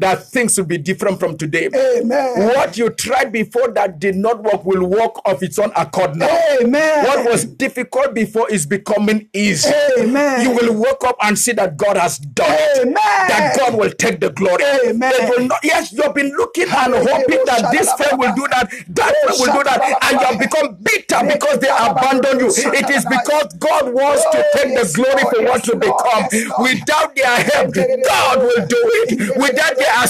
that 0.00 0.24
things 0.28 0.56
will 0.58 0.66
be 0.66 0.78
different 0.78 1.18
from 1.20 1.36
today. 1.36 1.68
Amen. 1.74 2.48
What 2.54 2.76
you 2.76 2.90
tried 2.90 3.32
before 3.32 3.68
that 3.72 3.98
did 3.98 4.16
not 4.16 4.42
work 4.42 4.64
will 4.64 4.86
work 4.86 5.16
of 5.24 5.42
its 5.42 5.58
own 5.58 5.72
accord 5.76 6.16
now. 6.16 6.28
Amen. 6.60 7.04
What 7.04 7.30
was 7.30 7.44
difficult 7.44 8.14
before 8.14 8.48
is 8.50 8.66
becoming 8.66 9.28
easy. 9.32 9.70
Amen. 9.98 10.42
You 10.42 10.50
will 10.50 10.74
wake 10.74 11.02
up 11.04 11.16
and 11.22 11.38
see 11.38 11.52
that 11.52 11.76
God 11.76 11.96
has 11.96 12.18
done 12.18 12.50
it. 12.50 12.80
Amen. 12.82 12.94
That 12.94 13.56
God 13.58 13.78
will 13.78 13.90
take 13.90 14.20
the 14.20 14.30
glory. 14.30 14.64
Amen. 14.86 15.12
Not- 15.48 15.60
yes, 15.64 15.92
you've 15.92 16.14
been 16.14 16.30
looking 16.36 16.64
and 16.68 16.94
hoping 16.94 17.44
that 17.46 17.68
this 17.72 17.92
friend 17.94 18.18
will 18.18 18.34
do 18.34 18.46
that, 18.50 18.70
that 18.88 19.14
friend 19.24 19.36
will 19.38 19.52
do 19.54 19.62
that, 19.64 19.80
and 20.04 20.20
you 20.20 20.26
have 20.26 20.38
become 20.38 20.76
bitter 20.82 21.20
because 21.26 21.58
they 21.58 21.68
abandon 21.68 22.40
you. 22.40 22.48
It 22.48 22.90
is 22.90 23.04
because 23.04 23.52
God 23.58 23.92
wants 23.94 24.22
to 24.32 24.44
take 24.54 24.74
the 24.74 24.90
glory 24.94 25.22
for 25.32 25.42
what 25.44 25.66
you 25.66 25.74
become. 25.74 26.24
Without 26.62 27.14
their 27.16 27.37
help, 27.42 27.74
God 28.08 28.38
will 28.40 28.66
do 28.66 28.82
it. 29.08 29.37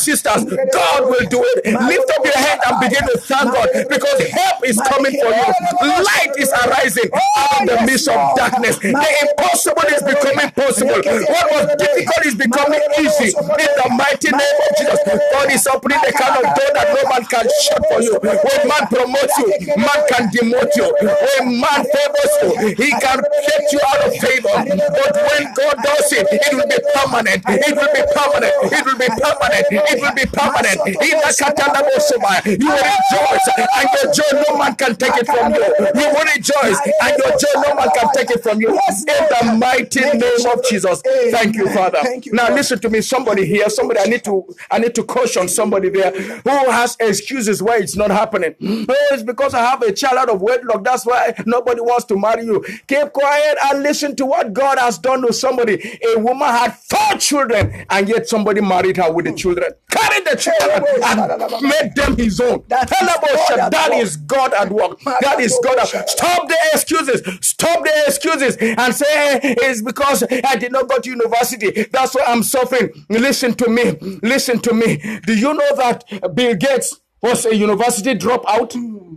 Assistance, 0.09 0.49
God 0.73 1.05
will 1.05 1.27
do 1.29 1.45
it. 1.45 1.69
Lift 1.69 2.09
up 2.17 2.25
your 2.25 2.33
hand 2.41 2.61
and 2.65 2.81
begin 2.81 3.05
to 3.13 3.17
thank 3.29 3.53
God 3.53 3.69
because 3.93 4.19
help 4.33 4.65
is 4.65 4.81
coming 4.81 5.13
for 5.21 5.29
you. 5.37 5.49
Light 5.85 6.33
is 6.41 6.49
arising 6.65 7.11
out 7.13 7.61
of 7.61 7.69
the 7.69 7.77
midst 7.85 8.09
of 8.09 8.17
darkness. 8.37 8.79
The 8.81 8.89
impossible 9.29 9.85
is 9.93 10.01
becoming 10.01 10.49
possible. 10.57 10.97
What 10.97 11.47
was 11.53 11.65
difficult 11.77 12.25
is 12.25 12.35
becoming 12.41 12.81
easy. 13.05 13.37
In 13.37 13.71
the 13.77 13.87
mighty 14.01 14.33
name 14.33 14.59
of 14.65 14.71
Jesus, 14.81 15.01
God 15.05 15.53
is 15.53 15.67
opening 15.69 16.01
the 16.01 16.13
kind 16.17 16.37
of 16.41 16.45
door 16.57 16.71
that 16.73 16.89
no 16.89 17.03
man 17.13 17.25
can 17.29 17.45
shut 17.69 17.83
for 17.93 18.01
you. 18.01 18.17
When 18.25 18.61
man 18.65 18.85
promotes 18.89 19.37
you, 19.45 19.49
man 19.77 20.01
can 20.09 20.25
demote 20.33 20.73
you. 20.73 20.89
When 21.05 21.61
man 21.61 21.85
favors 21.85 22.33
you, 22.41 22.51
he 22.81 22.89
can 22.97 23.19
take 23.45 23.67
you 23.77 23.81
out 23.93 24.09
of 24.09 24.13
favor. 24.17 24.57
But 24.57 25.13
when 25.21 25.43
God 25.53 25.77
does 25.85 26.09
it, 26.17 26.25
it 26.33 26.53
will 26.57 26.65
be 26.65 26.81
permanent. 26.97 27.45
It 27.45 27.77
will 27.77 27.93
be 27.93 28.03
permanent. 28.17 28.55
It 28.73 28.83
will 28.89 28.97
be 28.99 29.09
permanent. 29.13 29.67
It 29.69 29.98
will 30.01 30.15
be 30.15 30.27
permanent. 30.27 30.79
In 30.87 31.17
the 31.19 31.31
Katana 31.39 31.81
Bosoma, 31.87 32.45
you 32.47 32.69
will 32.69 32.87
rejoice, 32.87 33.47
and 33.77 33.89
your 33.95 34.13
joy 34.13 34.33
no 34.49 34.59
man 34.59 34.75
can 34.77 34.97
take 34.97 35.17
it 35.17 35.27
from 35.27 35.53
you. 35.55 35.63
You 35.63 36.09
will 36.13 36.27
rejoice, 36.35 36.79
and 37.03 37.13
your 37.19 37.33
joy 37.39 37.55
no 37.63 37.75
man 37.75 37.89
can 37.95 38.09
take 38.15 38.31
it 38.31 38.43
from 38.43 38.61
you. 38.61 38.69
In 38.69 39.25
the 39.31 39.57
mighty 39.59 40.01
name 40.01 40.47
of 40.53 40.65
Jesus. 40.69 41.03
Thank 41.31 41.57
you, 41.57 41.69
Father. 41.71 42.01
Thank 42.03 42.27
you, 42.27 42.33
Now 42.33 42.53
listen 42.55 42.79
to 42.81 42.91
me. 42.91 43.01
Somebody 43.01 43.47
here, 43.47 43.69
somebody 43.71 44.01
I 44.01 44.05
need 44.05 44.25
to 44.25 44.45
I 44.71 44.79
need 44.79 44.95
to 44.97 45.05
caution 45.05 45.49
somebody 45.49 45.89
there 45.89 46.11
who 46.13 46.71
has 46.71 46.97
excuses 47.01 47.63
why 47.63 47.79
it's 47.79 47.97
not 47.97 48.11
happening. 48.11 48.55
Oh, 48.63 48.95
it's 49.13 49.23
because 49.23 49.55
I 49.55 49.61
have 49.65 49.83
a 49.83 49.93
child 49.93 50.19
out 50.19 50.31
of 50.31 50.41
wedlock. 50.41 50.85
That's 50.85 51.05
why 51.07 51.35
nobody 51.47 51.81
wants 51.81 52.05
to 52.07 52.17
marry 52.19 52.45
you. 52.45 52.65
Keep 52.87 53.13
quiet 53.13 53.59
and 53.67 53.83
listen 53.83 54.17
to 54.17 54.27
what 54.27 54.53
God 54.53 54.79
has 54.79 54.99
done 54.99 55.23
to 55.23 55.33
somebody. 55.33 55.99
A 56.15 56.19
woman 56.19 56.49
had 56.49 56.75
four 56.77 57.19
children, 57.19 57.87
and 57.91 58.09
yet 58.09 58.29
somebody 58.29 58.61
married 58.61 58.97
her 58.97 59.13
with 59.13 59.25
the 59.27 59.31
hmm. 59.33 59.37
children. 59.37 59.73
Carried 59.91 60.27
the 60.27 60.37
children 60.37 60.85
and 61.03 61.63
made 61.63 61.95
them 61.95 62.17
his 62.17 62.41
own. 62.41 62.63
That 62.69 62.89
Tell 62.89 63.05
about 63.05 63.19
oh, 63.25 63.47
God 63.49 63.59
at 63.59 63.73
that 63.73 63.93
is 63.93 64.17
God 64.19 64.53
at 64.53 64.71
work. 64.71 65.01
That 65.23 65.41
is 65.41 65.59
God 65.65 65.79
at. 65.79 66.11
Stop 66.11 66.49
the 66.49 66.57
excuses. 66.75 67.23
Stop 67.41 67.85
the 67.85 68.05
excuses 68.07 68.57
and 68.57 68.95
say 68.95 69.07
eh, 69.09 69.55
it's 69.59 69.81
because 69.81 70.23
I 70.45 70.57
did 70.57 70.73
not 70.73 70.89
go 70.89 70.99
to 70.99 71.09
university. 71.09 71.85
That's 71.91 72.15
why 72.15 72.25
I'm 72.27 72.43
suffering. 72.43 72.91
Listen 73.09 73.55
to 73.55 73.69
me. 73.71 73.93
Listen 74.23 74.59
to 74.61 74.75
me. 74.75 75.21
Do 75.25 75.35
you 75.35 75.55
know 75.55 75.77
that 75.77 76.05
Bill 76.35 76.55
Gates 76.55 77.01
was 77.21 77.47
a 77.47 77.55
university 77.55 78.15
dropout? 78.15 78.73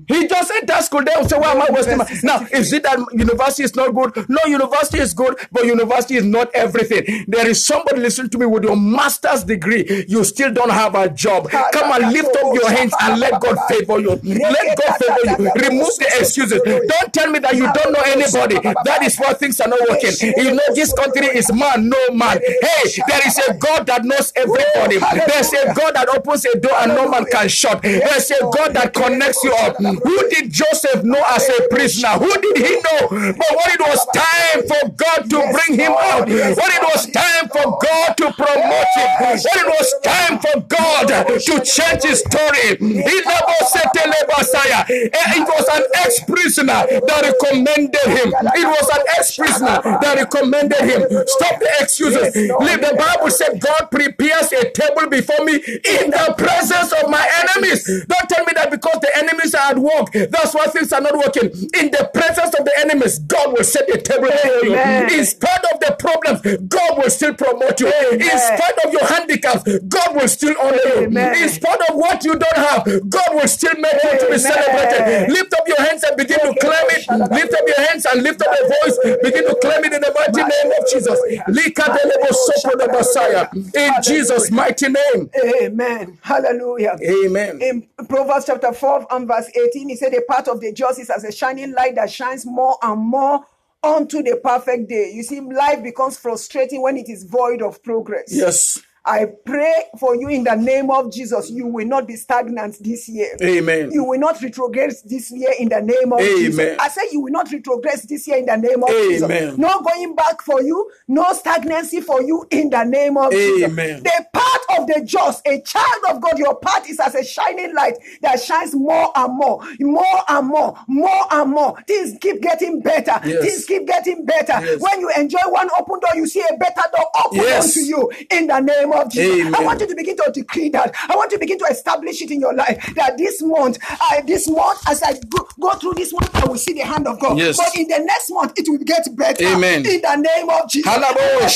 He 0.08 0.28
just 0.28 0.52
entered 0.52 0.84
school. 0.84 1.04
They 1.04 1.14
will 1.16 1.30
say, 1.30 1.38
Why 1.38 1.52
am 1.52 1.62
I 1.62 1.68
wasting 1.70 1.98
my 1.98 2.08
now? 2.24 2.46
Is 2.52 2.74
it 2.74 2.84
that 2.84 2.98
university 3.14 3.64
is 3.64 3.76
not 3.76 3.94
good? 3.94 4.28
No, 4.30 4.40
university 4.48 4.98
is 5.00 5.14
good, 5.14 5.36
but 5.52 5.66
university 5.66 6.16
is 6.16 6.26
not 6.26 6.50
everything. 6.54 7.26
There 7.28 7.48
is 7.48 7.64
somebody 7.64 8.02
listening 8.02 8.30
to 8.32 8.38
me 8.40 8.46
with 8.48 8.64
your 8.64 8.76
master's 8.76 9.44
degree. 9.44 10.06
You 10.08 10.24
still 10.24 10.52
don't 10.52 10.72
have 10.72 10.96
a 10.96 11.08
job. 11.10 11.50
Come 11.52 11.92
and 12.02 12.12
lift 12.12 12.36
up 12.36 12.54
your 12.56 12.70
hands 12.72 12.94
and 13.02 13.20
let 13.20 13.40
God 13.40 13.58
favor 13.70 14.00
you. 14.00 14.10
Let 14.24 14.78
God 14.78 14.98
favor 14.98 15.44
you. 15.44 15.52
Remove 15.70 15.96
the 16.00 16.12
excuses. 16.20 16.62
Don't 16.66 17.14
tell 17.14 17.30
me 17.30 17.40
that 17.40 17.56
you 17.56 17.72
don't 17.72 17.94
know 17.94 18.02
anybody. 18.06 18.56
That 18.84 19.04
is 19.04 19.18
why 19.18 19.34
things 19.34 19.62
are 19.62 19.68
not 19.68 19.80
working. 19.88 20.12
You 20.36 20.56
know, 20.56 20.64
this 20.74 20.92
country 20.94 21.28
is 21.28 21.54
man, 21.54 21.88
no 21.88 22.10
man. 22.12 22.40
Hey, 22.40 22.90
there 23.08 23.28
is 23.28 23.38
a 23.48 23.54
God 23.54 23.86
that 23.86 24.04
knows 24.04 24.34
everybody. 24.36 24.98
There's 24.98 25.54
a 25.54 25.74
God 25.74 25.94
that 25.96 26.10
opens 26.10 26.44
a 26.46 26.60
door 26.60 26.74
and 26.74 26.96
no 26.96 27.08
man 27.10 27.26
can 27.26 27.48
shut. 27.48 27.82
There's 27.99 28.32
a 28.32 28.39
God 28.41 28.73
that 28.73 28.93
connects 28.93 29.43
you 29.43 29.54
up. 29.54 29.77
Who 29.77 30.30
did 30.30 30.51
Joseph 30.51 31.04
know 31.04 31.21
as 31.30 31.47
a 31.49 31.67
prisoner? 31.69 32.15
Who 32.19 32.32
did 32.41 32.58
he 32.58 32.75
know? 32.75 33.08
But 33.10 33.51
when 33.58 33.69
it 33.75 33.82
was 33.82 34.06
time 34.15 34.62
for 34.67 34.89
God 34.95 35.30
to 35.30 35.38
bring 35.51 35.80
him 35.80 35.91
out, 35.91 36.27
when 36.27 36.71
it 36.71 36.84
was 36.93 37.06
time 37.12 37.49
for 37.49 37.77
God 37.82 38.17
to 38.17 38.32
promote 38.34 38.91
him, 38.95 39.10
when 39.19 39.58
it 39.60 39.67
was 39.67 39.89
time 40.04 40.39
for 40.39 40.60
God 40.67 41.08
to 41.08 41.54
change 41.65 42.04
his 42.04 42.19
story, 42.19 42.77
he 42.80 43.17
never 43.21 43.58
said 43.67 43.89
to 43.93 44.04
Messiah. 44.38 44.86
It 44.89 45.47
was 45.47 45.67
an 45.71 45.84
ex-prisoner 46.06 47.01
that 47.08 47.21
recommended 47.21 48.08
him. 48.08 48.34
It 48.56 48.67
was 48.67 48.88
an 48.95 49.04
ex-prisoner 49.17 49.82
that 50.01 50.15
recommended 50.17 50.82
him. 50.82 51.01
Stop 51.27 51.60
the 51.60 51.69
excuses. 51.80 52.36
Leave 52.36 52.82
the 52.82 52.95
Bible 52.97 53.30
said 53.32 53.60
God 53.60 53.89
prepares 53.91 54.51
a 54.54 54.69
table 54.71 55.08
before 55.10 55.43
me 55.45 55.56
in 55.56 56.12
the 56.12 56.36
presence 56.38 56.91
of 56.93 57.10
my 57.10 57.27
enemies. 57.43 57.81
Don't 58.08 58.30
tell 58.30 58.46
me 58.46 58.54
that 58.56 58.70
because 58.72 59.00
the 59.02 59.12
enemies 59.17 59.54
are 59.56 59.72
at 59.72 59.80
work, 59.80 60.12
that's 60.13 60.54
why 60.54 60.67
things 60.67 60.91
are 60.94 61.02
not 61.02 61.13
working. 61.15 61.50
In 61.80 61.91
the 61.91 62.10
presence 62.13 62.54
of 62.58 62.65
the 62.65 62.74
enemies, 62.80 63.20
God 63.20 63.54
will 63.58 63.63
set 63.63 63.89
a 63.89 63.98
table 64.02 64.28
before 64.30 64.65
you. 64.65 64.74
In 65.17 65.26
spite 65.26 65.63
of 65.74 65.80
the 65.80 65.96
problems, 66.00 66.41
God 66.67 66.98
will 66.98 67.10
still 67.10 67.34
promote 67.34 67.80
you. 67.80 67.88
In 68.13 68.38
spite 68.38 68.78
of 68.86 68.94
your 68.94 69.06
handicaps, 69.06 69.63
God 69.88 70.15
will 70.15 70.28
still 70.28 70.56
honor 70.62 70.80
you. 70.86 71.06
In 71.08 71.50
spite 71.50 71.82
of 71.89 71.96
what 71.96 72.24
you 72.24 72.36
don't 72.38 72.58
have, 72.58 72.86
God 73.10 73.30
will 73.36 73.48
still 73.48 73.76
make 73.78 73.94
you 74.04 74.20
to 74.20 74.28
be 74.32 74.38
celebrated. 74.38 75.32
Lift 75.32 75.54
up 75.54 75.67
your 75.67 75.82
hands 75.82 76.04
and 76.04 76.17
begin 76.17 76.39
to 76.39 76.54
claim 76.60 76.88
it. 76.96 77.08
Lift 77.32 77.54
up 77.54 77.67
your 77.67 77.82
hands 77.88 78.06
and 78.06 78.24
lift 78.24 78.41
up 78.41 78.56
your 78.58 78.67
voice. 78.67 78.98
Begin 79.24 79.44
to 79.48 79.56
claim 79.62 79.84
it 79.86 79.94
in 79.94 80.02
the 80.02 80.12
mighty 80.13 80.44
name 80.44 80.72
of 80.78 80.84
Jesus. 80.91 81.20
Likadelebo 81.48 82.30
sopro 82.32 82.78
de 82.78 82.88
Messiah. 82.91 83.48
In 83.54 83.91
Jesus' 84.04 84.52
mighty 84.52 84.88
name. 84.89 85.30
Amen. 85.62 86.17
Hallelujah. 86.22 86.98
Amen. 87.04 87.60
In 87.72 87.88
Proverbs 88.10 88.48
chapter 88.48 88.74
4 88.74 89.08
and 89.12 89.26
verse 89.26 89.50
18, 89.56 89.88
he 89.88 89.96
said, 89.96 90.12
The 90.12 90.26
path 90.30 90.50
of 90.50 90.60
the 90.60 90.74
just 90.74 91.00
is 91.00 91.10
as 91.10 91.24
a 91.24 91.32
shining 91.32 91.72
light 91.72 91.96
that 91.96 92.12
shines 92.12 92.46
more 92.46 92.78
and 92.82 93.00
more 93.00 93.46
unto 93.82 94.22
the 94.22 94.42
perfect 94.44 94.90
day. 94.90 95.12
You 95.14 95.24
see, 95.24 95.40
life 95.40 95.82
becomes 95.82 96.18
frustrating 96.18 96.82
when 96.82 96.98
it 96.98 97.08
is 97.08 97.24
void 97.24 97.62
of 97.62 97.82
progress. 97.82 98.26
Yes. 98.28 98.82
I 99.04 99.26
pray 99.46 99.86
for 100.00 100.16
you 100.16 100.28
in 100.30 100.44
the 100.44 100.54
name 100.54 100.92
of 100.92 101.12
Jesus. 101.12 101.50
You 101.50 101.66
will 101.66 101.88
not 101.88 102.08
be 102.08 102.16
stagnant 102.16 102.78
this 102.84 103.10
year. 103.10 103.36
Amen. 103.42 103.90
You 103.92 104.04
will 104.04 104.20
not 104.20 104.36
retrogress 104.36 105.02
this 105.04 105.32
year 105.32 105.50
in 105.58 105.70
the 105.70 105.82
name 105.82 106.14
of 106.14 106.20
Jesus. 106.20 106.60
Amen. 106.60 106.78
I 106.80 106.88
say 106.88 107.02
you 107.12 107.22
will 107.22 107.32
not 107.32 107.48
retrogress 107.48 108.04
this 108.08 108.28
year 108.28 108.38
in 108.38 108.46
the 108.46 108.58
name 108.58 108.84
of 108.84 108.90
Amen. 108.92 109.10
Jesus. 109.10 109.58
No 109.58 109.82
going 109.82 110.16
back 110.16 110.42
for 110.44 110.62
you, 110.62 110.92
no 111.08 111.34
stagnancy 111.34 112.00
for 112.02 112.22
you 112.22 112.46
in 112.52 112.70
the 112.70 112.84
name 112.84 113.18
of 113.18 113.34
Amen. 113.34 114.04
Jesus. 114.04 114.04
The 114.04 114.26
path 114.34 114.80
of 114.80 114.88
the 114.88 115.04
just, 115.04 115.48
a 115.48 115.60
child 115.62 116.04
of 116.12 116.22
God, 116.22 116.38
your 116.38 116.60
path 116.60 116.88
is 116.88 117.00
as 117.00 117.16
a 117.16 117.24
shining 117.24 117.74
light 117.74 117.98
that 118.22 118.40
shines 118.40 118.76
more 118.76 119.12
and 119.16 119.36
more, 119.36 119.64
more 119.80 120.22
and 120.30 120.48
more, 120.48 120.76
more 120.88 121.26
and 121.32 121.50
more. 121.50 121.76
Things 121.88 122.18
keep 122.22 122.40
getting 122.42 122.82
better. 122.82 123.20
Yes. 123.26 123.44
Things 123.44 123.66
keep 123.66 123.88
getting 123.88 124.26
better. 124.26 124.54
Yes. 124.64 124.80
When 124.80 125.02
you 125.02 125.10
enjoy 125.18 125.40
one 125.48 125.70
open 125.80 126.00
door, 126.02 126.16
you 126.16 126.28
see 126.28 126.44
a 126.52 126.56
better 126.58 126.84
door 126.96 127.06
open 127.26 127.38
Yes. 127.40 127.76
unto 127.76 127.88
you 127.88 128.12
in 128.30 128.46
the 128.46 128.60
name 128.60 128.90
of 128.93 129.12
Jesus. 129.12 129.47
Amen. 129.47 129.56
I 129.56 129.63
want 129.63 129.82
you 129.82 129.88
to 129.88 129.95
begin 129.95 130.15
to 130.17 130.32
decree 130.34 130.69
that. 130.69 130.93
I 131.10 131.15
want 131.15 131.32
you 131.32 131.38
to 131.38 131.39
begin 131.39 131.58
to 131.60 131.65
establish 131.65 132.21
it 132.21 132.32
in 132.32 132.39
your 132.39 132.54
life 132.54 132.93
that 132.95 133.17
this 133.17 133.41
month, 133.41 133.77
I 133.84 134.21
this 134.25 134.47
month, 134.49 134.82
as 134.88 135.01
I 135.04 135.13
go, 135.30 135.47
go 135.60 135.73
through 135.75 135.93
this 135.95 136.13
month, 136.13 136.36
I 136.36 136.45
will 136.45 136.58
see 136.58 136.73
the 136.73 136.82
hand 136.82 137.08
of 137.08 137.19
God. 137.19 137.38
Yes. 137.38 137.58
But 137.58 137.75
in 137.75 137.88
the 137.88 137.99
next 137.99 138.32
month, 138.32 138.54
it 138.58 138.67
will 138.69 138.77
get 138.80 139.08
better. 139.15 139.45
Amen. 139.45 139.86
In 139.86 140.01
the 140.01 140.15
name 140.15 140.49
of 140.49 140.69
Jesus. 140.69 140.91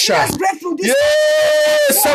Let's 0.09 0.37
break 0.37 0.59
through 0.59 0.75
this. 0.77 0.87
Yes. 0.87 2.05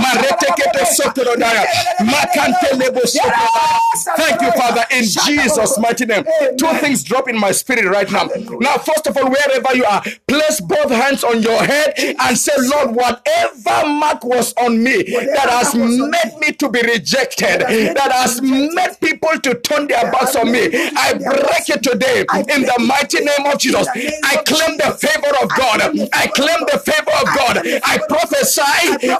Marete 0.00 0.46
que 0.56 0.70
te 0.70 0.86
sotro 0.86 1.34
daya, 1.36 1.68
macante 2.00 2.74
le 2.76 2.90
bosotro 2.90 3.30
daya. 3.30 3.77
Thank 4.16 4.42
you, 4.42 4.52
Father, 4.52 4.84
in 4.90 5.04
Jesus' 5.04 5.78
mighty 5.78 6.04
name. 6.04 6.24
Two 6.58 6.68
things 6.78 7.02
drop 7.02 7.28
in 7.28 7.38
my 7.38 7.52
spirit 7.52 7.86
right 7.86 8.10
now. 8.10 8.24
Now, 8.60 8.76
first 8.78 9.06
of 9.06 9.16
all, 9.16 9.30
wherever 9.30 9.74
you 9.74 9.84
are, 9.84 10.02
place 10.26 10.60
both 10.60 10.90
hands 10.90 11.24
on 11.24 11.42
your 11.42 11.62
head 11.62 11.94
and 11.98 12.36
say, 12.36 12.52
Lord, 12.58 12.94
whatever 12.94 13.88
mark 13.88 14.24
was 14.24 14.52
on 14.54 14.82
me 14.82 15.02
that 15.04 15.48
has 15.48 15.74
made 15.74 16.38
me 16.40 16.52
to 16.52 16.68
be 16.68 16.82
rejected, 16.82 17.60
that 17.62 18.12
has 18.12 18.42
made 18.42 19.00
people 19.00 19.38
to 19.40 19.54
turn 19.60 19.86
their 19.88 20.10
backs 20.12 20.36
on 20.36 20.52
me, 20.52 20.68
I 20.96 21.14
break 21.14 21.68
it 21.70 21.82
today 21.82 22.20
in 22.54 22.62
the 22.62 22.76
mighty 22.86 23.20
name 23.24 23.46
of 23.46 23.58
Jesus. 23.58 23.88
I 23.88 24.42
claim 24.44 24.76
the 24.76 24.92
favor 25.00 25.32
of 25.42 25.48
God. 25.56 25.80
I 26.12 26.26
claim 26.28 26.60
the 26.70 26.78
favor 26.78 27.14
of 27.22 27.26
God. 27.34 27.62
I 27.84 27.98
prophesy 28.08 28.62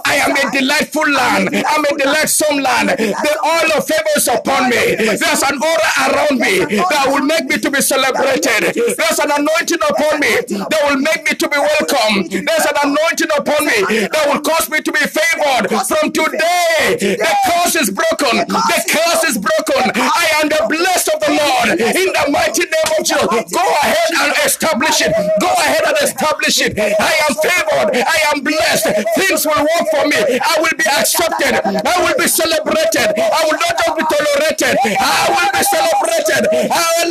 I 0.04 0.16
am 0.16 0.36
a 0.36 0.50
delightful 0.52 1.08
land. 1.08 1.48
I'm 1.54 1.84
a 1.84 1.96
delightsome 1.98 2.58
land. 2.60 2.90
The 2.90 3.34
oil 3.44 3.78
of 3.78 3.86
favor 3.86 4.12
is 4.16 4.28
upon 4.28 4.57
me. 4.66 4.82
There's 4.98 5.42
an 5.46 5.56
aura 5.62 5.90
around 6.10 6.36
me 6.42 6.66
that 6.66 7.06
will 7.06 7.22
make 7.24 7.46
me 7.46 7.58
to 7.62 7.70
be 7.70 7.80
celebrated. 7.80 8.74
There's 8.74 9.18
an 9.22 9.30
anointing 9.30 9.78
upon 9.86 10.18
me 10.18 10.32
that 10.50 10.80
will 10.90 10.98
make 10.98 11.22
me 11.22 11.32
to 11.38 11.46
be 11.48 11.58
welcome. 11.58 12.26
There's 12.26 12.66
an 12.66 12.78
anointing 12.82 13.30
upon 13.38 13.62
me 13.62 13.78
that 14.10 14.24
will 14.26 14.42
cause 14.42 14.66
me 14.70 14.80
to 14.82 14.90
be 14.92 15.04
favored. 15.06 15.70
From 15.86 16.10
today, 16.10 16.98
the 16.98 17.30
curse 17.46 17.76
is 17.78 17.90
broken. 17.94 18.42
The 18.48 18.78
curse 18.90 19.22
is 19.30 19.36
broken. 19.38 19.92
I 19.94 20.24
am 20.42 20.48
the 20.48 20.62
blessed 20.68 21.08
of 21.14 21.18
the 21.22 21.32
Lord. 21.38 21.68
In 21.78 22.08
the 22.10 22.24
mighty 22.32 22.64
name 22.66 22.90
of 22.98 23.02
Jesus, 23.06 23.52
go 23.54 23.62
ahead 23.84 24.10
and 24.18 24.32
establish 24.44 24.98
it. 25.04 25.12
Go 25.40 25.50
ahead 25.52 25.84
and 25.86 25.96
establish 26.02 26.56
it. 26.64 26.72
I 26.78 27.12
am 27.28 27.32
favored. 27.38 27.90
I 28.00 28.18
am 28.34 28.40
blessed. 28.42 28.88
Things 29.20 29.44
will 29.46 29.60
work 29.62 29.86
for 29.92 30.04
me. 30.08 30.18
I 30.40 30.54
will 30.60 30.74
be 30.76 30.86
accepted. 30.88 31.54
I 31.60 31.94
will 32.02 32.16
be 32.18 32.26
celebrated. 32.28 33.12
I 33.18 33.40
will 33.44 33.58
not 33.60 33.74
just 33.76 33.94
be 33.98 34.04
tolerated. 34.08 34.47
Will 34.48 35.50
be 35.52 35.62
celebrated. 35.62 36.48
I 36.70 37.04
will 37.04 37.08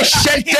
Eshente 0.00 0.56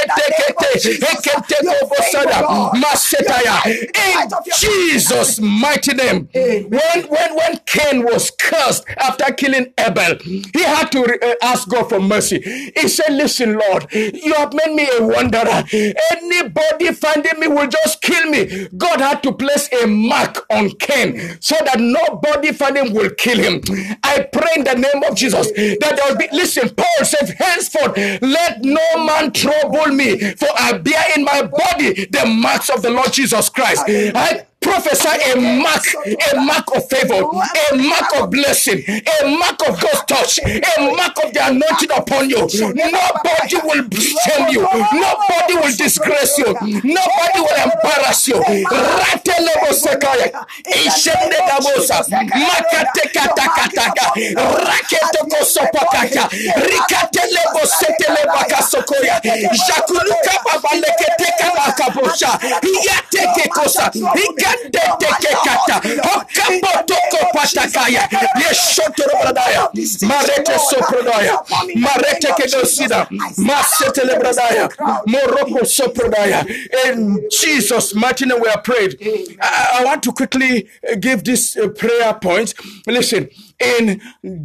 Ekente 1.00 1.56
Bobosada, 1.64 2.72
Masetaya, 2.74 3.62
in 3.66 4.28
Jesus' 4.58 5.40
mighty 5.40 5.94
name. 5.94 6.28
When 6.32 7.06
when 7.08 7.34
when 7.36 7.60
Cain 7.66 8.04
was 8.04 8.30
cursed 8.30 8.84
after 8.98 9.32
killing 9.34 9.72
Abel, 9.78 10.16
he 10.24 10.62
had 10.62 10.90
to 10.92 11.00
uh, 11.02 11.34
ask 11.52 11.68
God 11.68 11.88
for 11.88 12.00
mercy. 12.00 12.38
He 12.76 12.88
said, 12.88 13.10
"Listen, 13.22 13.58
Lord, 13.58 13.86
you 13.92 14.34
have 14.34 14.52
made 14.52 14.72
me 14.74 14.88
a 14.98 15.02
wanderer. 15.02 15.64
Anybody 16.12 16.92
finding 16.92 17.38
me 17.40 17.46
will 17.48 17.68
just 17.68 18.00
kill 18.02 18.26
me." 18.34 18.68
God 18.76 19.00
had 19.00 19.22
to 19.24 19.32
place 19.32 19.68
a 19.82 19.86
mark 19.86 20.44
on 20.50 20.70
Cain 20.78 21.38
so 21.40 21.56
that 21.64 21.78
nobody 21.80 22.52
finding 22.52 22.92
will 22.92 23.10
kill 23.10 23.38
him. 23.38 23.62
I 24.02 24.14
pray 24.20 24.52
in 24.56 24.64
the 24.64 24.74
name 24.74 25.02
of 25.08 25.16
Jesus 25.16 25.46
that 25.82 25.92
there 25.96 26.06
will 26.08 26.16
be. 26.16 26.28
Listen, 26.32 26.70
Paul 26.70 27.04
said, 27.04 27.34
"Henceforth, 27.38 27.96
let 28.22 28.62
no 28.62 28.86
man 29.04 29.32
trouble 29.32 29.88
me, 30.00 30.18
for 30.40 30.48
I 30.56 30.72
bear 30.72 31.04
in 31.16 31.24
my 31.24 31.42
body 31.42 32.06
the 32.10 32.26
marks 32.26 32.68
of 32.68 32.82
the 32.82 32.90
Lord 32.90 33.12
Jesus 33.12 33.48
Christ." 33.48 33.82
I 33.86 34.42
prophesy 34.60 35.08
a 35.32 35.36
mark, 35.62 35.82
a 36.32 36.40
mark 36.40 36.66
of 36.76 36.88
favor, 36.88 37.22
a 37.22 37.76
mark 37.76 38.10
of 38.20 38.30
blessing, 38.30 38.82
a 38.88 39.38
mark 39.38 39.60
of 39.68 39.80
God's 39.80 40.04
touch, 40.06 40.38
a 40.44 40.94
mark 40.96 41.16
of 41.24 41.32
the 41.32 41.40
anointing 41.46 41.90
upon 41.96 42.28
you. 42.28 42.38
Nobody 42.38 43.56
will 43.62 43.88
shame 44.00 44.48
you. 44.50 44.62
Nobody 44.62 45.54
will 45.54 45.76
disgrace 45.76 46.38
you. 46.38 46.52
Nobody 46.84 47.38
will 47.40 47.58
embarrass 47.64 48.28
you. 48.28 48.34
Ratelebo 48.38 49.72
sekaya, 49.72 50.46
ishende 50.86 51.36
gabosa, 51.48 52.04
makate 52.10 53.08
katakataka, 53.14 54.12
raketo 54.66 55.24
kosopakaka, 55.30 56.28
rikatelebo 56.56 57.66
seteleba 57.66 58.44
kasokoya, 58.48 59.20
jakuluka 59.68 60.34
babaleketeka 60.44 61.52
bakabosha, 61.56 62.38
iyateke 62.62 63.48
kosa, 63.48 63.90
ikandetekekata, 64.54 65.76
okapotoko 66.16 67.26
patakaya, 67.34 68.08
yeshotoro 68.48 69.18
marete 70.06 70.58
soprodaya, 70.58 71.38
marete 71.76 72.32
kedosida, 72.36 73.06
masetele 73.36 74.18
bradaya, 74.18 74.68
moroko 75.06 75.64
soprodaya. 75.64 76.46
In 76.86 77.28
Jesus' 77.30 77.94
mighty 77.94 78.26
name 78.26 78.40
we 78.40 78.48
are 78.48 78.60
prayed. 78.62 78.96
I, 79.40 79.78
I 79.80 79.84
want 79.84 80.02
to 80.04 80.12
quickly 80.12 80.68
give 81.00 81.24
this 81.24 81.56
uh, 81.56 81.68
prayer 81.68 82.14
point. 82.14 82.54
Listen, 82.86 83.28
in 83.60 84.00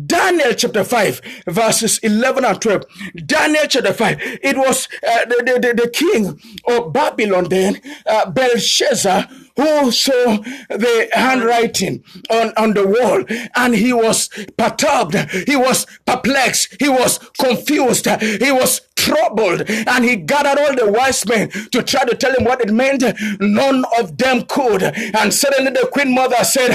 Daniel 0.06 0.54
chapter 0.54 0.84
5, 0.84 1.22
verses 1.48 2.00
11 2.00 2.46
and 2.46 2.62
12, 2.62 2.84
Daniel 3.26 3.64
chapter 3.68 3.94
5, 3.94 4.18
it 4.42 4.58
was 4.58 4.88
uh, 5.08 5.26
the, 5.26 5.60
the, 5.62 5.74
the, 5.84 5.90
king 5.90 6.40
of 6.68 6.92
Babylon 6.94 7.48
then, 7.50 7.80
uh, 8.08 8.30
Belshazzar, 8.32 9.28
who 9.56 9.92
saw 9.92 10.38
the 10.70 11.10
handwriting 11.14 12.04
on, 12.30 12.54
on 12.58 12.74
the 12.74 12.88
wall 12.88 13.24
and 13.56 13.76
he 13.76 13.94
was 13.94 14.30
perturbed, 14.58 15.16
he 15.48 15.56
was 15.56 15.86
perplexed, 16.06 16.76
he 16.80 16.90
was 16.90 17.20
confused, 17.38 18.08
he 18.08 18.52
was 18.52 18.82
troubled, 18.96 19.64
and 19.70 20.06
he 20.06 20.16
gathered 20.16 20.60
all 20.60 20.76
the 20.76 20.92
wise 20.92 21.26
men 21.28 21.50
to 21.72 21.84
try 21.84 22.04
to 22.06 22.16
tell 22.16 22.34
him 22.36 22.46
what 22.46 22.62
it 22.62 22.72
meant. 22.72 23.04
None 23.40 23.86
of 24.00 24.18
them 24.18 24.44
could. 24.44 24.84
And 24.84 25.34
suddenly 25.34 25.72
the 25.72 25.88
queen 25.92 26.14
mother 26.14 26.44
said, 26.44 26.70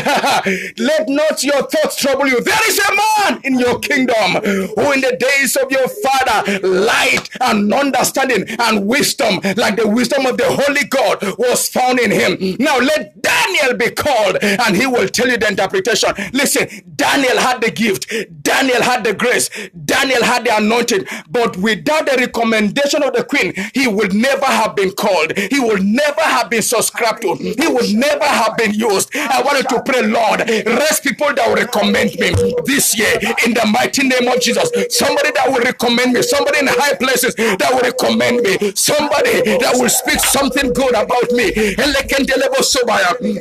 Let 0.79 1.09
not 1.09 1.43
your 1.45 1.63
thoughts 1.67 1.97
trouble 1.97 2.27
you. 2.27 2.41
There 2.41 2.69
is 2.69 2.79
a 2.79 2.97
man 2.97 3.41
in 3.45 3.59
your 3.59 3.79
kingdom 3.79 4.43
who, 4.43 4.93
in 4.93 5.01
the 5.01 5.17
days 5.19 5.57
of 5.57 5.71
your 5.71 5.89
father, 5.89 6.61
light 6.67 7.29
and 7.41 7.73
understanding 7.73 8.45
and 8.59 8.87
wisdom, 8.87 9.41
like 9.57 9.77
the 9.77 9.89
wisdom 9.89 10.27
of 10.27 10.37
the 10.37 10.47
Holy 10.49 10.85
God, 10.85 11.23
was 11.39 11.69
found 11.69 11.99
in 12.01 12.11
him. 12.11 12.57
Now 12.59 12.79
let 12.79 13.21
Daniel 13.23 13.75
be 13.77 13.91
called, 13.91 14.39
and 14.43 14.77
he 14.77 14.87
will 14.87 15.09
tell 15.09 15.29
you 15.29 15.37
the 15.39 15.49
interpretation. 15.49 16.11
Listen, 16.33 16.69
Daniel 16.97 17.39
had 17.39 17.61
the 17.61 17.71
gift, 17.71 18.13
Daniel 18.43 18.83
had 18.83 19.05
the 19.05 19.15
grace, 19.15 19.51
Daniel 19.85 20.23
had 20.25 20.45
the 20.45 20.57
anointing, 20.57 21.05
but 21.31 21.57
without 21.57 22.08
the 22.09 22.17
recommendation 22.19 23.03
of 23.03 23.13
the 23.15 23.25
queen, 23.25 23.53
he 23.75 23.87
would 23.87 24.15
never 24.15 24.47
have 24.47 24.75
been 24.75 24.91
called. 24.93 25.37
He 25.37 25.61
would 25.61 25.85
never 25.85 26.21
have 26.23 26.49
been 26.51 26.63
subscribed 26.63 27.23
to. 27.23 27.35
He 27.35 27.67
would 27.67 27.91
never 27.95 28.25
have 28.25 28.57
been 28.57 28.73
used. 28.73 29.15
I 29.15 29.43
wanted 29.43 29.69
to 29.69 29.83
pray, 29.83 30.03
Lord, 30.03 30.41
rest 30.67 31.03
people 31.05 31.33
that 31.35 31.45
will 31.49 31.57
recommend 31.57 32.15
me 32.19 32.31
this 32.65 32.97
year 32.99 33.13
in 33.45 33.53
the 33.55 33.67
mighty 33.67 34.07
name 34.09 34.29
of 34.29 34.41
Jesus. 34.41 34.71
Somebody 34.91 35.31
that 35.33 35.47
will 35.51 35.61
recommend 35.61 36.13
me, 36.13 36.23
somebody 36.23 36.59
in 36.61 36.67
high 36.69 36.95
places 36.95 37.35
that 37.35 37.69
will 37.73 37.81
recommend 37.85 38.43
me, 38.43 38.73
somebody 38.75 39.43
that 39.59 39.75
will 39.77 39.89
speak 39.89 40.21
something 40.21 40.73
good 40.73 40.95
about 40.95 41.31
me. 41.33 41.53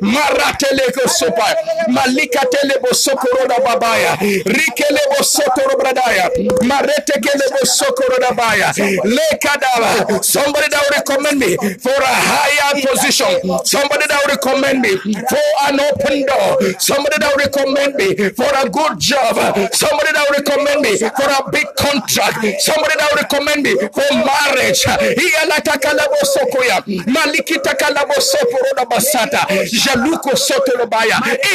Marateleko 0.01 1.07
sobaya, 1.07 1.55
malikatelebo 1.87 2.93
sokoroda 2.93 3.55
babaya, 3.65 4.15
rikelebo 4.45 5.23
sotoro 5.23 5.77
bradaya, 5.77 6.29
maretekelebo 6.63 7.61
sokoroda 7.65 8.31
baya. 8.35 8.56
Lekadaba. 8.61 10.23
Somebody 10.23 10.67
that 10.69 10.81
will 10.81 10.97
recommend 10.97 11.39
me 11.39 11.55
for 11.77 11.93
a 11.93 12.13
higher 12.29 12.81
position. 12.81 13.41
Somebody 13.65 14.05
that 14.07 14.19
will 14.25 14.35
recommend 14.35 14.81
me 14.81 14.97
for 14.97 15.47
an 15.67 15.79
open 15.79 16.25
door. 16.25 16.79
Somebody 16.79 17.17
that 17.19 17.29
will 17.35 17.43
recommend 17.45 17.95
me 17.95 18.15
for 18.31 18.49
a 18.53 18.69
good 18.69 18.99
job. 18.99 19.35
Somebody 19.73 20.11
that 20.13 20.25
will 20.29 20.37
recommend 20.41 20.81
me 20.81 20.97
for 20.97 21.29
a 21.29 21.51
big 21.51 21.67
contract. 21.77 22.61
Somebody 22.61 22.93
that 22.97 23.07
will 23.11 23.21
recommend 23.23 23.63
me 23.63 23.73
for 23.93 24.07
marriage. 24.13 24.83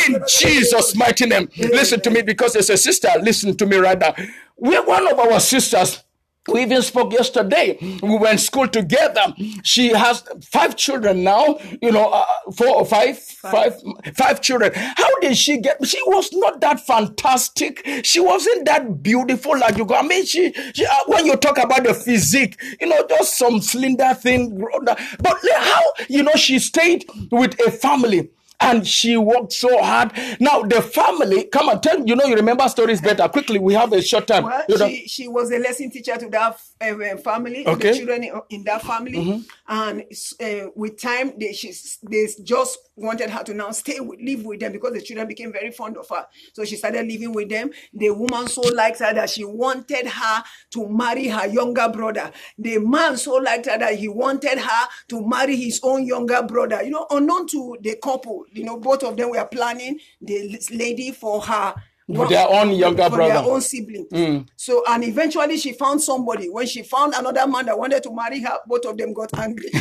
In 0.07 0.23
Jesus' 0.29 0.95
mighty 0.97 1.27
name. 1.27 1.49
Listen 1.59 2.01
to 2.01 2.11
me 2.11 2.23
because 2.23 2.53
there's 2.55 2.71
a 2.71 2.77
sister. 2.77 3.09
Listen 3.23 3.57
to 3.57 3.67
me 3.67 3.77
right 3.77 3.99
now. 3.99 4.15
We're 4.57 4.85
one 4.85 5.09
of 5.11 5.19
our 5.19 5.41
sisters 5.41 6.03
we 6.49 6.63
even 6.63 6.83
spoke 6.83 7.13
yesterday. 7.13 7.79
We 8.03 8.19
were 8.19 8.31
in 8.31 8.39
school 8.39 8.67
together. 8.67 9.35
She 9.63 9.91
has 9.91 10.25
five 10.43 10.77
children 10.77 11.23
now, 11.23 11.59
you 11.81 11.93
know, 11.93 12.11
uh, 12.11 12.25
four 12.57 12.69
or 12.69 12.85
five, 12.85 13.19
five, 13.19 13.81
five 14.17 14.41
children. 14.41 14.73
How 14.75 15.21
did 15.21 15.37
she 15.37 15.59
get? 15.59 15.85
She 15.87 15.99
was 16.07 16.33
not 16.33 16.61
that 16.61 16.81
fantastic. 16.81 17.87
She 18.03 18.19
wasn't 18.19 18.65
that 18.67 19.03
beautiful 19.03 19.57
like 19.59 19.77
you 19.77 19.85
go. 19.85 19.95
I 19.95 20.03
mean, 20.03 20.25
she, 20.27 20.53
she 20.75 20.85
uh, 20.85 20.95
when 21.07 21.27
you 21.27 21.37
talk 21.37 21.59
about 21.59 21.85
the 21.85 21.95
physique, 21.95 22.61
you 22.81 22.89
know, 22.89 23.07
just 23.09 23.39
some 23.39 23.61
slender 23.61 24.15
thing. 24.15 24.59
But 24.85 25.39
how, 25.57 25.83
you 26.09 26.25
know, 26.25 26.35
she 26.35 26.59
stayed 26.59 27.05
with 27.31 27.59
a 27.67 27.71
family 27.71 28.31
and 28.63 28.87
she 28.87 29.17
worked 29.17 29.53
so 29.53 29.83
hard. 29.83 30.13
Now 30.41 30.63
the 30.63 30.83
family, 30.83 31.45
come 31.45 31.69
on, 31.69 31.81
tell 31.81 32.05
you 32.07 32.17
know 32.17 32.25
you 32.25 32.35
remember 32.35 32.69
stories 32.69 33.01
better. 33.01 33.29
Quickly, 33.29 33.59
we 33.59 33.75
have 33.75 33.93
a 33.93 34.03
short 34.03 34.27
time. 34.27 34.45
Well, 34.45 34.65
you 34.69 34.79
know. 34.79 34.89
she, 34.89 35.07
she 35.09 35.29
was 35.29 35.51
a 35.51 35.59
lesson 35.59 35.91
teacher 35.91 36.17
to 36.17 36.29
that 36.31 36.61
uh, 36.83 37.17
family, 37.19 37.67
Okay. 37.67 37.91
the 37.93 37.97
children 37.97 38.25
in, 38.51 38.65
that 38.65 38.83
family, 38.83 39.19
Mm-hmm. 39.19 39.41
and 39.69 40.03
uh, 40.41 40.71
with 40.75 41.01
time 41.01 41.33
they 41.39 41.53
she 41.53 41.73
they 42.03 42.27
just 42.43 42.79
wanted 42.97 43.31
her 43.31 43.43
to 43.45 43.55
now 43.55 43.71
stay 43.71 44.01
with 44.01 44.21
live 44.21 44.45
with 44.45 44.61
them 44.61 44.73
because 44.73 44.93
the 44.93 45.01
children 45.01 45.27
became 45.27 45.53
very 45.53 45.71
fond 45.71 45.97
of 45.97 46.09
her. 46.09 46.27
So 46.53 46.65
she 46.65 46.77
started 46.77 47.07
living 47.07 47.33
with 47.33 47.49
them. 47.49 47.71
The 47.95 48.11
woman 48.11 48.49
so 48.49 48.61
liked 48.63 48.99
her 49.01 49.13
that 49.15 49.31
she 49.31 49.45
wanted 49.45 50.07
her 50.07 50.43
to 50.73 50.89
marry 50.89 51.29
her 51.29 51.47
younger 51.47 51.89
brother. 51.89 52.31
The 52.59 52.79
man 52.79 53.17
so 53.17 53.35
liked 53.35 53.67
her 53.67 53.79
that 53.79 53.95
he 53.97 54.09
wanted 54.09 54.59
her 54.59 54.89
to 55.09 55.27
marry 55.27 55.57
his 55.57 55.81
own 55.83 56.05
younger 56.07 56.43
brother. 56.43 56.83
You 56.83 56.91
know, 56.91 57.07
unknown 57.11 57.47
to 57.49 57.77
the 57.81 57.97
couple, 58.03 58.45
you 58.53 58.65
know, 58.65 58.77
both 58.79 59.03
of 59.03 59.17
them 59.17 59.31
were 59.31 59.45
planning 59.47 59.99
the 60.21 60.61
lady 60.73 61.11
for 61.13 61.41
her. 61.41 61.75
For 62.15 62.29
their 62.29 62.49
own 62.49 62.73
younger 62.73 63.05
for 63.05 63.17
brother. 63.17 63.35
their 63.35 63.43
own 63.45 63.61
sibling. 63.61 64.49
So, 64.57 64.83
and 64.89 65.05
eventually 65.05 65.57
she 65.57 65.73
found 65.73 66.03
somebody. 66.03 66.49
When 66.51 66.67
she 66.67 66.83
found 66.83 67.15
another 67.15 67.47
man 67.47 67.67
that 67.67 67.79
wanted 67.79 68.03
to 68.03 68.13
marry 68.15 68.41
her, 68.43 68.59
both 68.67 68.85
of 68.87 68.97
them 68.99 69.13
got 69.13 69.33
angry. 69.39 69.71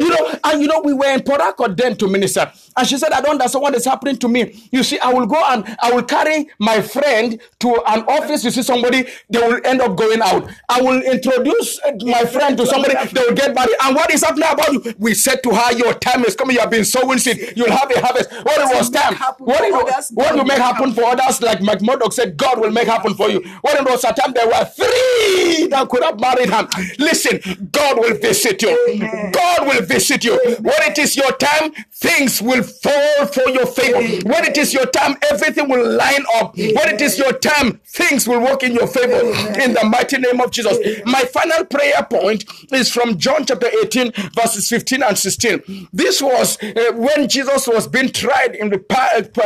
you 0.00 0.08
know, 0.08 0.38
and 0.44 0.62
you 0.62 0.68
know, 0.68 0.80
we 0.84 0.92
were 0.92 1.06
in 1.12 1.22
Port 1.22 1.40
Harcourt 1.40 1.76
then 1.76 1.96
to 1.96 2.08
minister, 2.08 2.50
and 2.76 2.86
she 2.86 2.96
said, 2.96 3.12
"I 3.12 3.20
don't 3.20 3.32
understand 3.32 3.62
what 3.62 3.74
is 3.74 3.84
happening 3.84 4.16
to 4.18 4.28
me. 4.28 4.68
You 4.70 4.82
see, 4.82 4.98
I 5.00 5.12
will 5.12 5.26
go 5.26 5.42
and 5.48 5.76
I 5.82 5.92
will 5.92 6.02
carry 6.04 6.48
my 6.58 6.80
friend 6.80 7.38
to 7.60 7.68
an 7.88 8.02
office. 8.04 8.44
You 8.44 8.50
see 8.52 8.62
somebody, 8.62 9.06
they 9.28 9.40
will 9.40 9.60
end 9.64 9.80
up 9.80 9.96
going 9.96 10.22
out. 10.22 10.48
I 10.68 10.80
will 10.80 11.02
introduce 11.02 11.80
uh, 11.80 11.92
my 12.02 12.24
friend 12.24 12.56
to 12.58 12.66
somebody, 12.66 12.94
they 13.12 13.20
will 13.20 13.34
get 13.34 13.54
married. 13.54 13.74
And 13.82 13.94
what 13.96 14.12
is 14.12 14.22
happening 14.24 14.48
about 14.50 14.72
you? 14.72 14.94
We 14.98 15.14
said 15.14 15.42
to 15.42 15.50
her, 15.54 15.72
"Your 15.76 15.94
time 15.94 16.24
is 16.24 16.36
coming. 16.36 16.54
You 16.54 16.60
have 16.60 16.70
been 16.70 16.84
sowing 16.84 17.18
seed. 17.18 17.54
You'll 17.56 17.70
have 17.70 17.90
a 17.90 18.00
harvest. 18.00 18.30
What 18.32 18.58
it 18.58 18.76
was 18.76 18.90
time? 18.90 19.14
What 19.60 19.84
was, 19.84 19.92
others, 19.92 20.10
what 20.14 20.36
you 20.36 20.44
make 20.44 20.58
will 20.58 20.64
happen 20.64 20.92
for 20.92 21.04
others, 21.04 21.42
like 21.42 21.60
Mike 21.62 21.82
Murdock 21.82 22.12
said, 22.12 22.36
God 22.36 22.60
will 22.60 22.70
make 22.70 22.86
happen 22.86 23.14
for 23.14 23.28
you. 23.28 23.40
When 23.62 23.76
it 23.76 23.84
was 23.84 24.04
a 24.04 24.12
time 24.12 24.32
there 24.34 24.46
were 24.46 24.64
three 24.64 25.66
that 25.68 25.88
could 25.88 26.02
have 26.02 26.18
married 26.20 26.50
him. 26.50 26.68
Listen, 26.98 27.68
God 27.72 27.98
will 27.98 28.16
visit 28.18 28.62
you. 28.62 28.86
Amen. 28.90 29.32
God 29.32 29.66
will 29.66 29.82
visit 29.82 30.24
you. 30.24 30.38
When 30.60 30.82
it 30.82 30.98
is 30.98 31.16
your 31.16 31.32
time, 31.32 31.72
things 31.92 32.40
will 32.42 32.62
fall 32.62 33.26
for 33.26 33.48
your 33.50 33.66
favor. 33.66 33.98
When 34.28 34.44
it 34.44 34.56
is 34.58 34.72
your 34.74 34.86
time, 34.86 35.16
everything 35.30 35.68
will 35.68 35.96
line 35.96 36.24
up. 36.36 36.56
When 36.56 36.88
it 36.94 37.00
is 37.00 37.18
your 37.18 37.32
time, 37.32 37.80
things 37.86 38.26
will 38.28 38.40
work 38.40 38.62
in 38.62 38.74
your 38.74 38.86
favor. 38.86 39.20
In 39.60 39.72
the 39.74 39.84
mighty 39.84 40.18
name 40.18 40.40
of 40.40 40.50
Jesus. 40.50 40.78
My 41.04 41.22
final 41.24 41.64
prayer 41.64 42.06
point 42.08 42.44
is 42.72 42.90
from 42.92 43.18
John 43.18 43.44
chapter 43.46 43.68
18, 43.82 44.12
verses 44.34 44.68
15 44.68 45.02
and 45.02 45.18
16. 45.18 45.88
This 45.92 46.20
was 46.20 46.58
uh, 46.62 46.92
when 46.94 47.28
Jesus 47.28 47.66
was 47.66 47.86
being 47.88 48.10
tried 48.10 48.54
in 48.54 48.70
the 48.70 48.78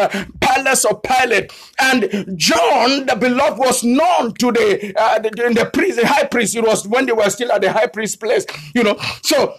pa- 0.08 0.26
palace 0.40 0.84
of 0.84 1.02
Pilate, 1.02 1.52
and 1.80 2.38
John, 2.38 3.06
the 3.06 3.16
beloved, 3.18 3.58
was 3.58 3.82
known 3.84 4.34
to 4.34 4.52
the, 4.52 4.92
uh, 4.96 5.18
the 5.18 5.30
the 5.30 5.70
priest, 5.72 6.00
the 6.00 6.06
high 6.06 6.24
priest. 6.24 6.56
It 6.56 6.64
was 6.64 6.86
when 6.86 7.06
they 7.06 7.12
were 7.12 7.28
still 7.30 7.52
at 7.52 7.60
the 7.62 7.72
high 7.72 7.86
priest 7.86 8.20
place, 8.20 8.46
you 8.74 8.82
know. 8.82 8.96
So 9.22 9.54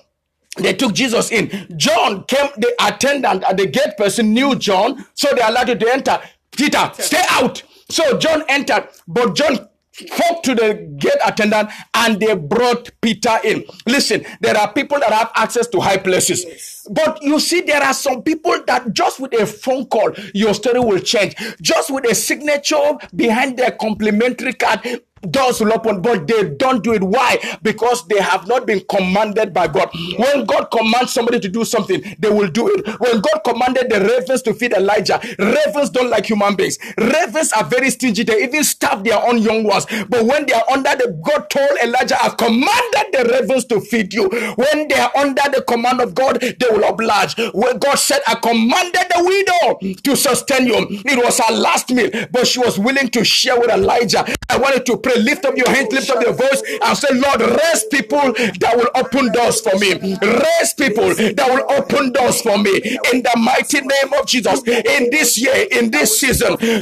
they 0.57 0.73
took 0.73 0.93
Jesus 0.93 1.31
in. 1.31 1.49
John 1.77 2.23
came, 2.25 2.49
the 2.57 2.73
attendant 2.79 3.43
at 3.43 3.57
the 3.57 3.67
gate 3.67 3.97
person 3.97 4.33
knew 4.33 4.55
John, 4.55 5.05
so 5.13 5.29
they 5.35 5.41
allowed 5.41 5.69
him 5.69 5.79
to 5.79 5.93
enter. 5.93 6.19
Peter, 6.55 6.91
stay 6.99 7.23
out. 7.29 7.63
So 7.89 8.17
John 8.17 8.43
entered, 8.49 8.87
but 9.07 9.35
John 9.35 9.67
spoke 9.93 10.43
to 10.43 10.55
the 10.55 10.73
gate 10.97 11.17
attendant 11.25 11.69
and 11.93 12.19
they 12.19 12.33
brought 12.35 12.89
Peter 13.01 13.37
in. 13.43 13.63
Listen, 13.85 14.25
there 14.39 14.57
are 14.57 14.71
people 14.71 14.99
that 14.99 15.11
have 15.11 15.31
access 15.35 15.67
to 15.67 15.79
high 15.79 15.97
places. 15.97 16.80
But 16.89 17.21
you 17.21 17.39
see, 17.39 17.61
there 17.61 17.81
are 17.81 17.93
some 17.93 18.23
people 18.23 18.63
that 18.67 18.93
just 18.93 19.19
with 19.19 19.33
a 19.33 19.45
phone 19.45 19.85
call, 19.85 20.11
your 20.33 20.53
story 20.53 20.79
will 20.79 20.99
change. 20.99 21.35
Just 21.61 21.91
with 21.91 22.05
a 22.09 22.15
signature 22.15 22.97
behind 23.15 23.57
their 23.57 23.71
complimentary 23.71 24.53
card, 24.53 25.03
doors 25.29 25.59
will 25.61 25.73
open, 25.73 26.01
but 26.01 26.27
they 26.27 26.49
don't 26.49 26.83
do 26.83 26.93
it. 26.93 27.03
Why? 27.03 27.37
Because 27.61 28.07
they 28.07 28.19
have 28.19 28.47
not 28.47 28.65
been 28.65 28.81
commanded 28.89 29.53
by 29.53 29.67
God. 29.67 29.89
When 30.17 30.45
God 30.45 30.65
commands 30.71 31.13
somebody 31.13 31.39
to 31.39 31.49
do 31.49 31.63
something, 31.65 32.01
they 32.19 32.29
will 32.29 32.49
do 32.49 32.67
it. 32.67 32.87
When 32.99 33.21
God 33.21 33.41
commanded 33.45 33.89
the 33.89 33.99
ravens 34.01 34.41
to 34.43 34.53
feed 34.53 34.73
Elijah, 34.73 35.19
ravens 35.37 35.89
don't 35.89 36.09
like 36.09 36.25
human 36.25 36.55
beings. 36.55 36.77
Ravens 36.97 37.51
are 37.53 37.63
very 37.63 37.89
stingy. 37.89 38.23
They 38.23 38.43
even 38.43 38.63
starve 38.63 39.03
their 39.03 39.21
own 39.23 39.37
young 39.39 39.63
ones. 39.63 39.85
But 40.09 40.25
when 40.25 40.45
they 40.45 40.53
are 40.53 40.65
under 40.71 40.95
the 40.95 41.19
God 41.23 41.49
told 41.49 41.77
Elijah, 41.83 42.21
I 42.21 42.29
commanded 42.29 43.13
the 43.13 43.29
ravens 43.31 43.65
to 43.65 43.81
feed 43.81 44.13
you. 44.13 44.27
When 44.55 44.87
they 44.87 44.99
are 44.99 45.11
under 45.15 45.43
the 45.51 45.63
command 45.67 46.01
of 46.01 46.15
God, 46.15 46.41
they 46.41 46.67
will 46.69 46.83
oblige. 46.83 47.35
When 47.53 47.77
God 47.77 47.95
said, 47.95 48.21
I 48.27 48.35
commanded 48.35 49.05
the 49.13 49.23
widow 49.23 49.93
to 50.03 50.15
sustain 50.15 50.67
you. 50.67 50.87
It 51.05 51.23
was 51.23 51.39
her 51.39 51.53
last 51.53 51.89
meal, 51.91 52.09
but 52.31 52.47
she 52.47 52.59
was 52.59 52.79
willing 52.79 53.09
to 53.09 53.23
share 53.23 53.59
with 53.59 53.69
Elijah. 53.69 54.25
I 54.49 54.57
wanted 54.57 54.85
to 54.87 54.97
pray. 54.97 55.10
Lift 55.17 55.45
up 55.45 55.55
your 55.57 55.69
hands, 55.69 55.91
lift 55.93 56.09
up 56.09 56.21
your 56.23 56.33
voice, 56.33 56.61
and 56.83 56.97
say, 56.97 57.07
Lord, 57.13 57.41
raise 57.41 57.83
people 57.85 58.33
that 58.59 58.73
will 58.75 58.89
open 58.95 59.31
doors 59.31 59.61
for 59.61 59.77
me. 59.79 59.93
Raise 60.21 60.73
people 60.73 61.13
that 61.15 61.47
will 61.49 61.65
open 61.77 62.11
doors 62.11 62.41
for 62.41 62.57
me 62.57 62.75
in 63.13 63.21
the 63.23 63.33
mighty 63.37 63.79
name 63.81 64.13
of 64.19 64.25
Jesus. 64.25 64.61
In 64.67 65.09
this 65.11 65.37
year, 65.37 65.67
in 65.71 65.91
this 65.91 66.19
season, 66.19 66.57
they 66.59 66.81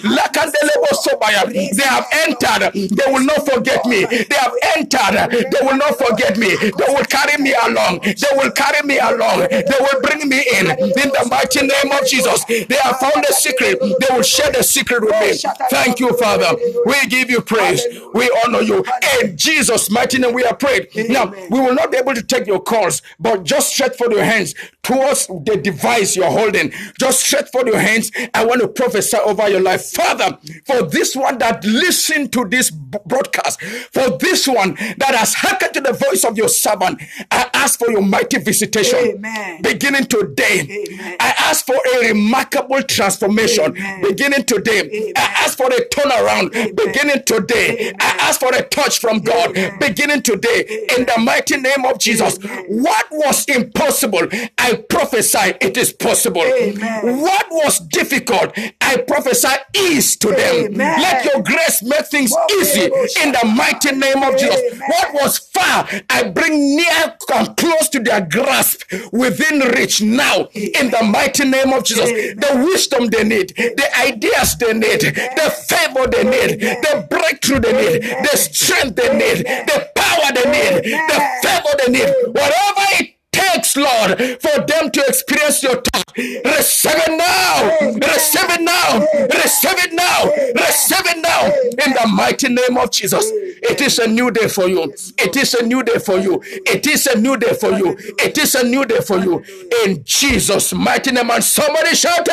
have 1.86 2.06
entered, 2.28 2.74
they 2.74 3.12
will 3.12 3.24
not 3.26 3.46
forget 3.48 3.86
me. 3.86 4.06
They 4.06 4.36
have 4.38 4.54
entered, 4.76 5.32
they 5.52 5.66
will 5.66 5.78
not 5.78 5.98
forget 5.98 6.38
me. 6.38 6.56
They 6.56 6.94
will 6.94 7.06
carry 7.06 7.38
me 7.42 7.54
along. 7.66 8.00
They 8.02 8.32
will 8.36 8.52
carry 8.52 8.82
me 8.86 8.98
along. 9.00 9.48
They 9.50 9.78
will 9.80 10.02
bring 10.02 10.28
me 10.30 10.44
in. 10.58 10.68
In 10.70 11.10
the 11.16 11.28
mighty 11.30 11.62
name 11.66 11.92
of 11.92 12.06
Jesus, 12.08 12.44
they 12.46 12.78
have 12.84 12.98
found 13.00 13.26
a 13.30 13.34
secret. 13.34 13.80
They 13.80 14.16
will 14.16 14.24
share 14.24 14.52
the 14.52 14.64
secret 14.64 15.02
with 15.04 15.16
me. 15.22 15.34
Thank 15.70 16.00
you, 16.00 16.16
Father. 16.18 16.56
We 16.86 17.08
give 17.08 17.30
you 17.30 17.42
praise. 17.42 17.82
We 18.14 18.19
honor 18.46 18.62
you. 18.62 18.84
In 19.22 19.38
Jesus' 19.38 19.90
mighty 19.90 20.18
name, 20.20 20.34
we 20.34 20.44
are 20.44 20.56
prayed. 20.56 20.90
Now, 21.10 21.34
we 21.50 21.60
will 21.60 21.76
not 21.76 21.92
be 21.92 21.98
able 21.98 22.14
to 22.16 22.24
take 22.24 22.48
your 22.48 22.62
calls, 22.62 23.02
but 23.20 23.44
just 23.44 23.74
stretch 23.74 23.98
forth 23.98 24.12
your 24.12 24.24
hands 24.24 24.56
towards 24.84 25.28
the 25.28 25.60
device 25.62 26.16
you're 26.16 26.32
holding. 26.32 26.72
Just 27.00 27.22
stretch 27.26 27.50
forth 27.52 27.68
your 27.68 27.80
hands. 27.80 28.12
I 28.34 28.46
want 28.46 28.62
to 28.62 28.68
prophesy 28.68 29.18
over 29.18 29.48
your 29.48 29.62
life. 29.62 29.92
Father, 29.92 30.38
for 30.66 30.84
this 30.84 31.16
one 31.16 31.38
that 31.40 31.64
listened 31.64 32.34
to 32.34 32.46
this 32.46 32.72
broadcast, 32.72 33.62
for 33.62 34.18
this 34.18 34.48
one 34.48 34.74
that 34.98 35.14
has 35.16 35.34
hearkened 35.36 35.74
to 35.76 35.82
the 35.82 35.94
voice 35.94 36.24
of 36.24 36.38
your 36.38 36.50
servant, 36.50 37.02
I 37.30 37.50
ask 37.54 37.80
for 37.80 37.90
your 37.92 38.02
mighty 38.02 38.40
visitation. 38.40 39.00
Amen. 39.00 39.62
Beginning 39.62 40.06
today, 40.06 40.62
Amen. 40.62 41.18
I 41.20 41.34
ask 41.38 41.66
for 41.66 41.76
a 41.76 42.08
remarkable 42.08 42.82
transformation. 42.84 43.66
Amen. 43.66 44.02
Beginning 44.02 44.46
today, 44.46 44.80
Amen. 44.82 45.14
I 45.16 45.44
ask 45.44 45.58
for 45.58 45.68
a 45.68 45.90
turnaround. 45.90 46.76
Beginning 46.76 47.24
today, 47.26 47.94
I 48.10 48.28
ask 48.30 48.40
for 48.40 48.54
a 48.54 48.62
touch 48.64 49.00
from 49.00 49.20
God. 49.20 49.54
Beginning 49.80 50.22
today, 50.22 50.88
in 50.98 51.06
the 51.06 51.18
mighty 51.20 51.58
name 51.58 51.86
of 51.86 52.00
Jesus. 52.00 52.38
What 52.68 53.06
was 53.12 53.46
impossible, 53.46 54.28
I 54.58 54.76
prophesy 54.90 55.54
it 55.62 55.78
is 55.78 55.94
possible. 55.94 56.42
What 56.42 57.48
was 57.52 57.80
difficult, 57.80 58.58
I 58.82 58.98
prophesy 58.98 59.50
ease 59.76 60.16
to 60.18 60.30
them. 60.32 60.74
Let 60.74 61.26
your 61.26 61.44
grace 61.44 61.84
make 61.84 62.06
things 62.08 62.34
easy 62.60 62.86
in 63.24 63.32
the 63.32 63.46
mighty 63.56 63.92
name 63.96 64.24
of 64.24 64.38
Jesus. 64.38 64.80
What 64.88 65.14
was 65.14 65.38
far, 65.40 65.88
I 66.10 66.24
bring 66.30 66.76
near 66.76 67.16
and 67.34 67.56
close 67.58 67.90
to 67.90 68.00
their 68.00 68.22
grasp 68.22 68.84
within 69.12 69.60
reach 69.78 70.02
now 70.02 70.48
in 70.54 70.90
the 70.90 71.04
mighty 71.04 71.46
name 71.46 71.74
of 71.74 71.84
Jesus. 71.84 72.10
The 72.10 72.66
wisdom 72.66 73.08
they 73.08 73.24
need, 73.24 73.50
the 73.56 73.88
ideas 74.00 74.56
they 74.58 74.74
need, 74.74 75.02
the 75.02 75.54
favor 75.68 76.08
they 76.08 76.24
need, 76.24 76.60
the 76.60 77.08
breakthrough 77.50 77.60
they 77.60 78.00
need. 78.00 78.02
the 78.24 78.38
strength 78.38 78.96
they 78.96 79.14
need, 79.14 79.46
the 79.46 79.90
power 79.96 80.32
they 80.34 80.52
need, 80.52 80.84
the 80.84 81.20
favor 81.42 81.78
they 81.86 81.92
need, 81.92 82.10
whatever 82.28 82.86
it 83.00 83.16
takes, 83.32 83.76
Lord, 83.78 84.18
for 84.42 84.66
them 84.66 84.92
to 84.92 85.04
experience 85.08 85.64
your 85.64 85.82
touch. 85.82 86.04
Receive 86.18 86.92
it 86.96 87.18
now. 87.18 87.90
Receive 87.96 88.50
it 88.50 88.62
now. 88.62 89.00
Receive 89.28 89.80
it 89.80 89.94
now. 89.94 90.26
Receive 90.66 91.06
it 91.06 91.22
now. 91.22 91.46
In 91.86 91.94
the 91.94 92.08
mighty 92.14 92.50
name 92.50 92.78
of 92.78 92.92
Jesus. 92.92 93.26
It 93.32 93.82
is 93.82 94.00
a 94.00 94.08
new 94.08 94.32
day 94.32 94.48
for 94.48 94.68
you. 94.68 94.94
It 95.18 95.36
is 95.38 95.54
a 95.54 95.66
new 95.66 95.84
day 95.84 96.00
for 96.00 96.18
you. 96.20 96.42
It 96.44 96.88
is 96.88 97.08
a 97.08 97.18
new 97.20 97.38
day 97.38 97.54
for 97.54 97.72
you. 97.72 97.96
It 98.20 98.38
is 98.38 98.56
a 98.56 98.64
new 98.68 98.86
day 98.86 99.00
for 99.02 99.20
you. 99.20 99.44
In 99.86 100.04
Jesus' 100.04 100.74
mighty 100.74 101.12
name. 101.12 101.30
And 101.30 101.44
somebody 101.44 101.96
shout 101.96 102.28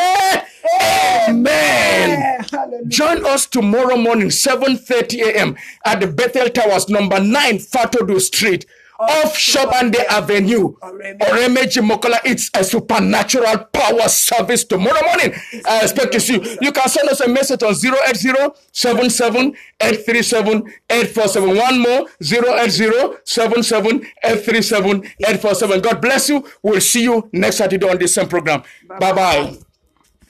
Amen. 1.29 2.43
Join 2.87 3.25
us 3.25 3.45
tomorrow 3.45 3.97
morning, 3.97 4.29
7:30 4.29 5.21
a.m. 5.27 5.55
at 5.85 5.99
the 5.99 6.07
Bethel 6.07 6.49
Towers, 6.49 6.89
number 6.89 7.19
9 7.19 7.57
Fatodu 7.59 8.19
Street 8.21 8.65
off 8.99 9.37
Shobande 9.37 10.03
Avenue, 10.09 10.73
Oremeji 10.81 11.87
Mokola. 11.87 12.17
It's 12.25 12.49
a 12.55 12.63
supernatural 12.63 13.65
power 13.71 14.07
service 14.09 14.63
tomorrow 14.63 15.01
morning. 15.05 15.33
I 15.67 15.81
expect 15.83 16.13
to 16.13 16.19
see 16.19 16.33
you. 16.35 16.57
You 16.61 16.71
can 16.71 16.89
send 16.89 17.07
us 17.09 17.19
a 17.19 17.27
message 17.27 17.61
on 17.61 17.73
080 17.73 18.55
77 18.71 19.55
837 19.79 20.73
847. 20.89 21.55
One 21.57 21.79
more 21.79 22.07
080 22.21 23.17
77 23.23 24.01
837 24.23 25.03
847. 25.19 25.81
God 25.81 26.01
bless 26.01 26.29
you. 26.29 26.43
We'll 26.63 26.81
see 26.81 27.03
you 27.03 27.29
next 27.33 27.57
Saturday 27.57 27.87
on 27.87 27.97
this 27.99 28.15
same 28.15 28.27
program. 28.27 28.63
Bye 28.99 29.13
bye. 29.13 29.57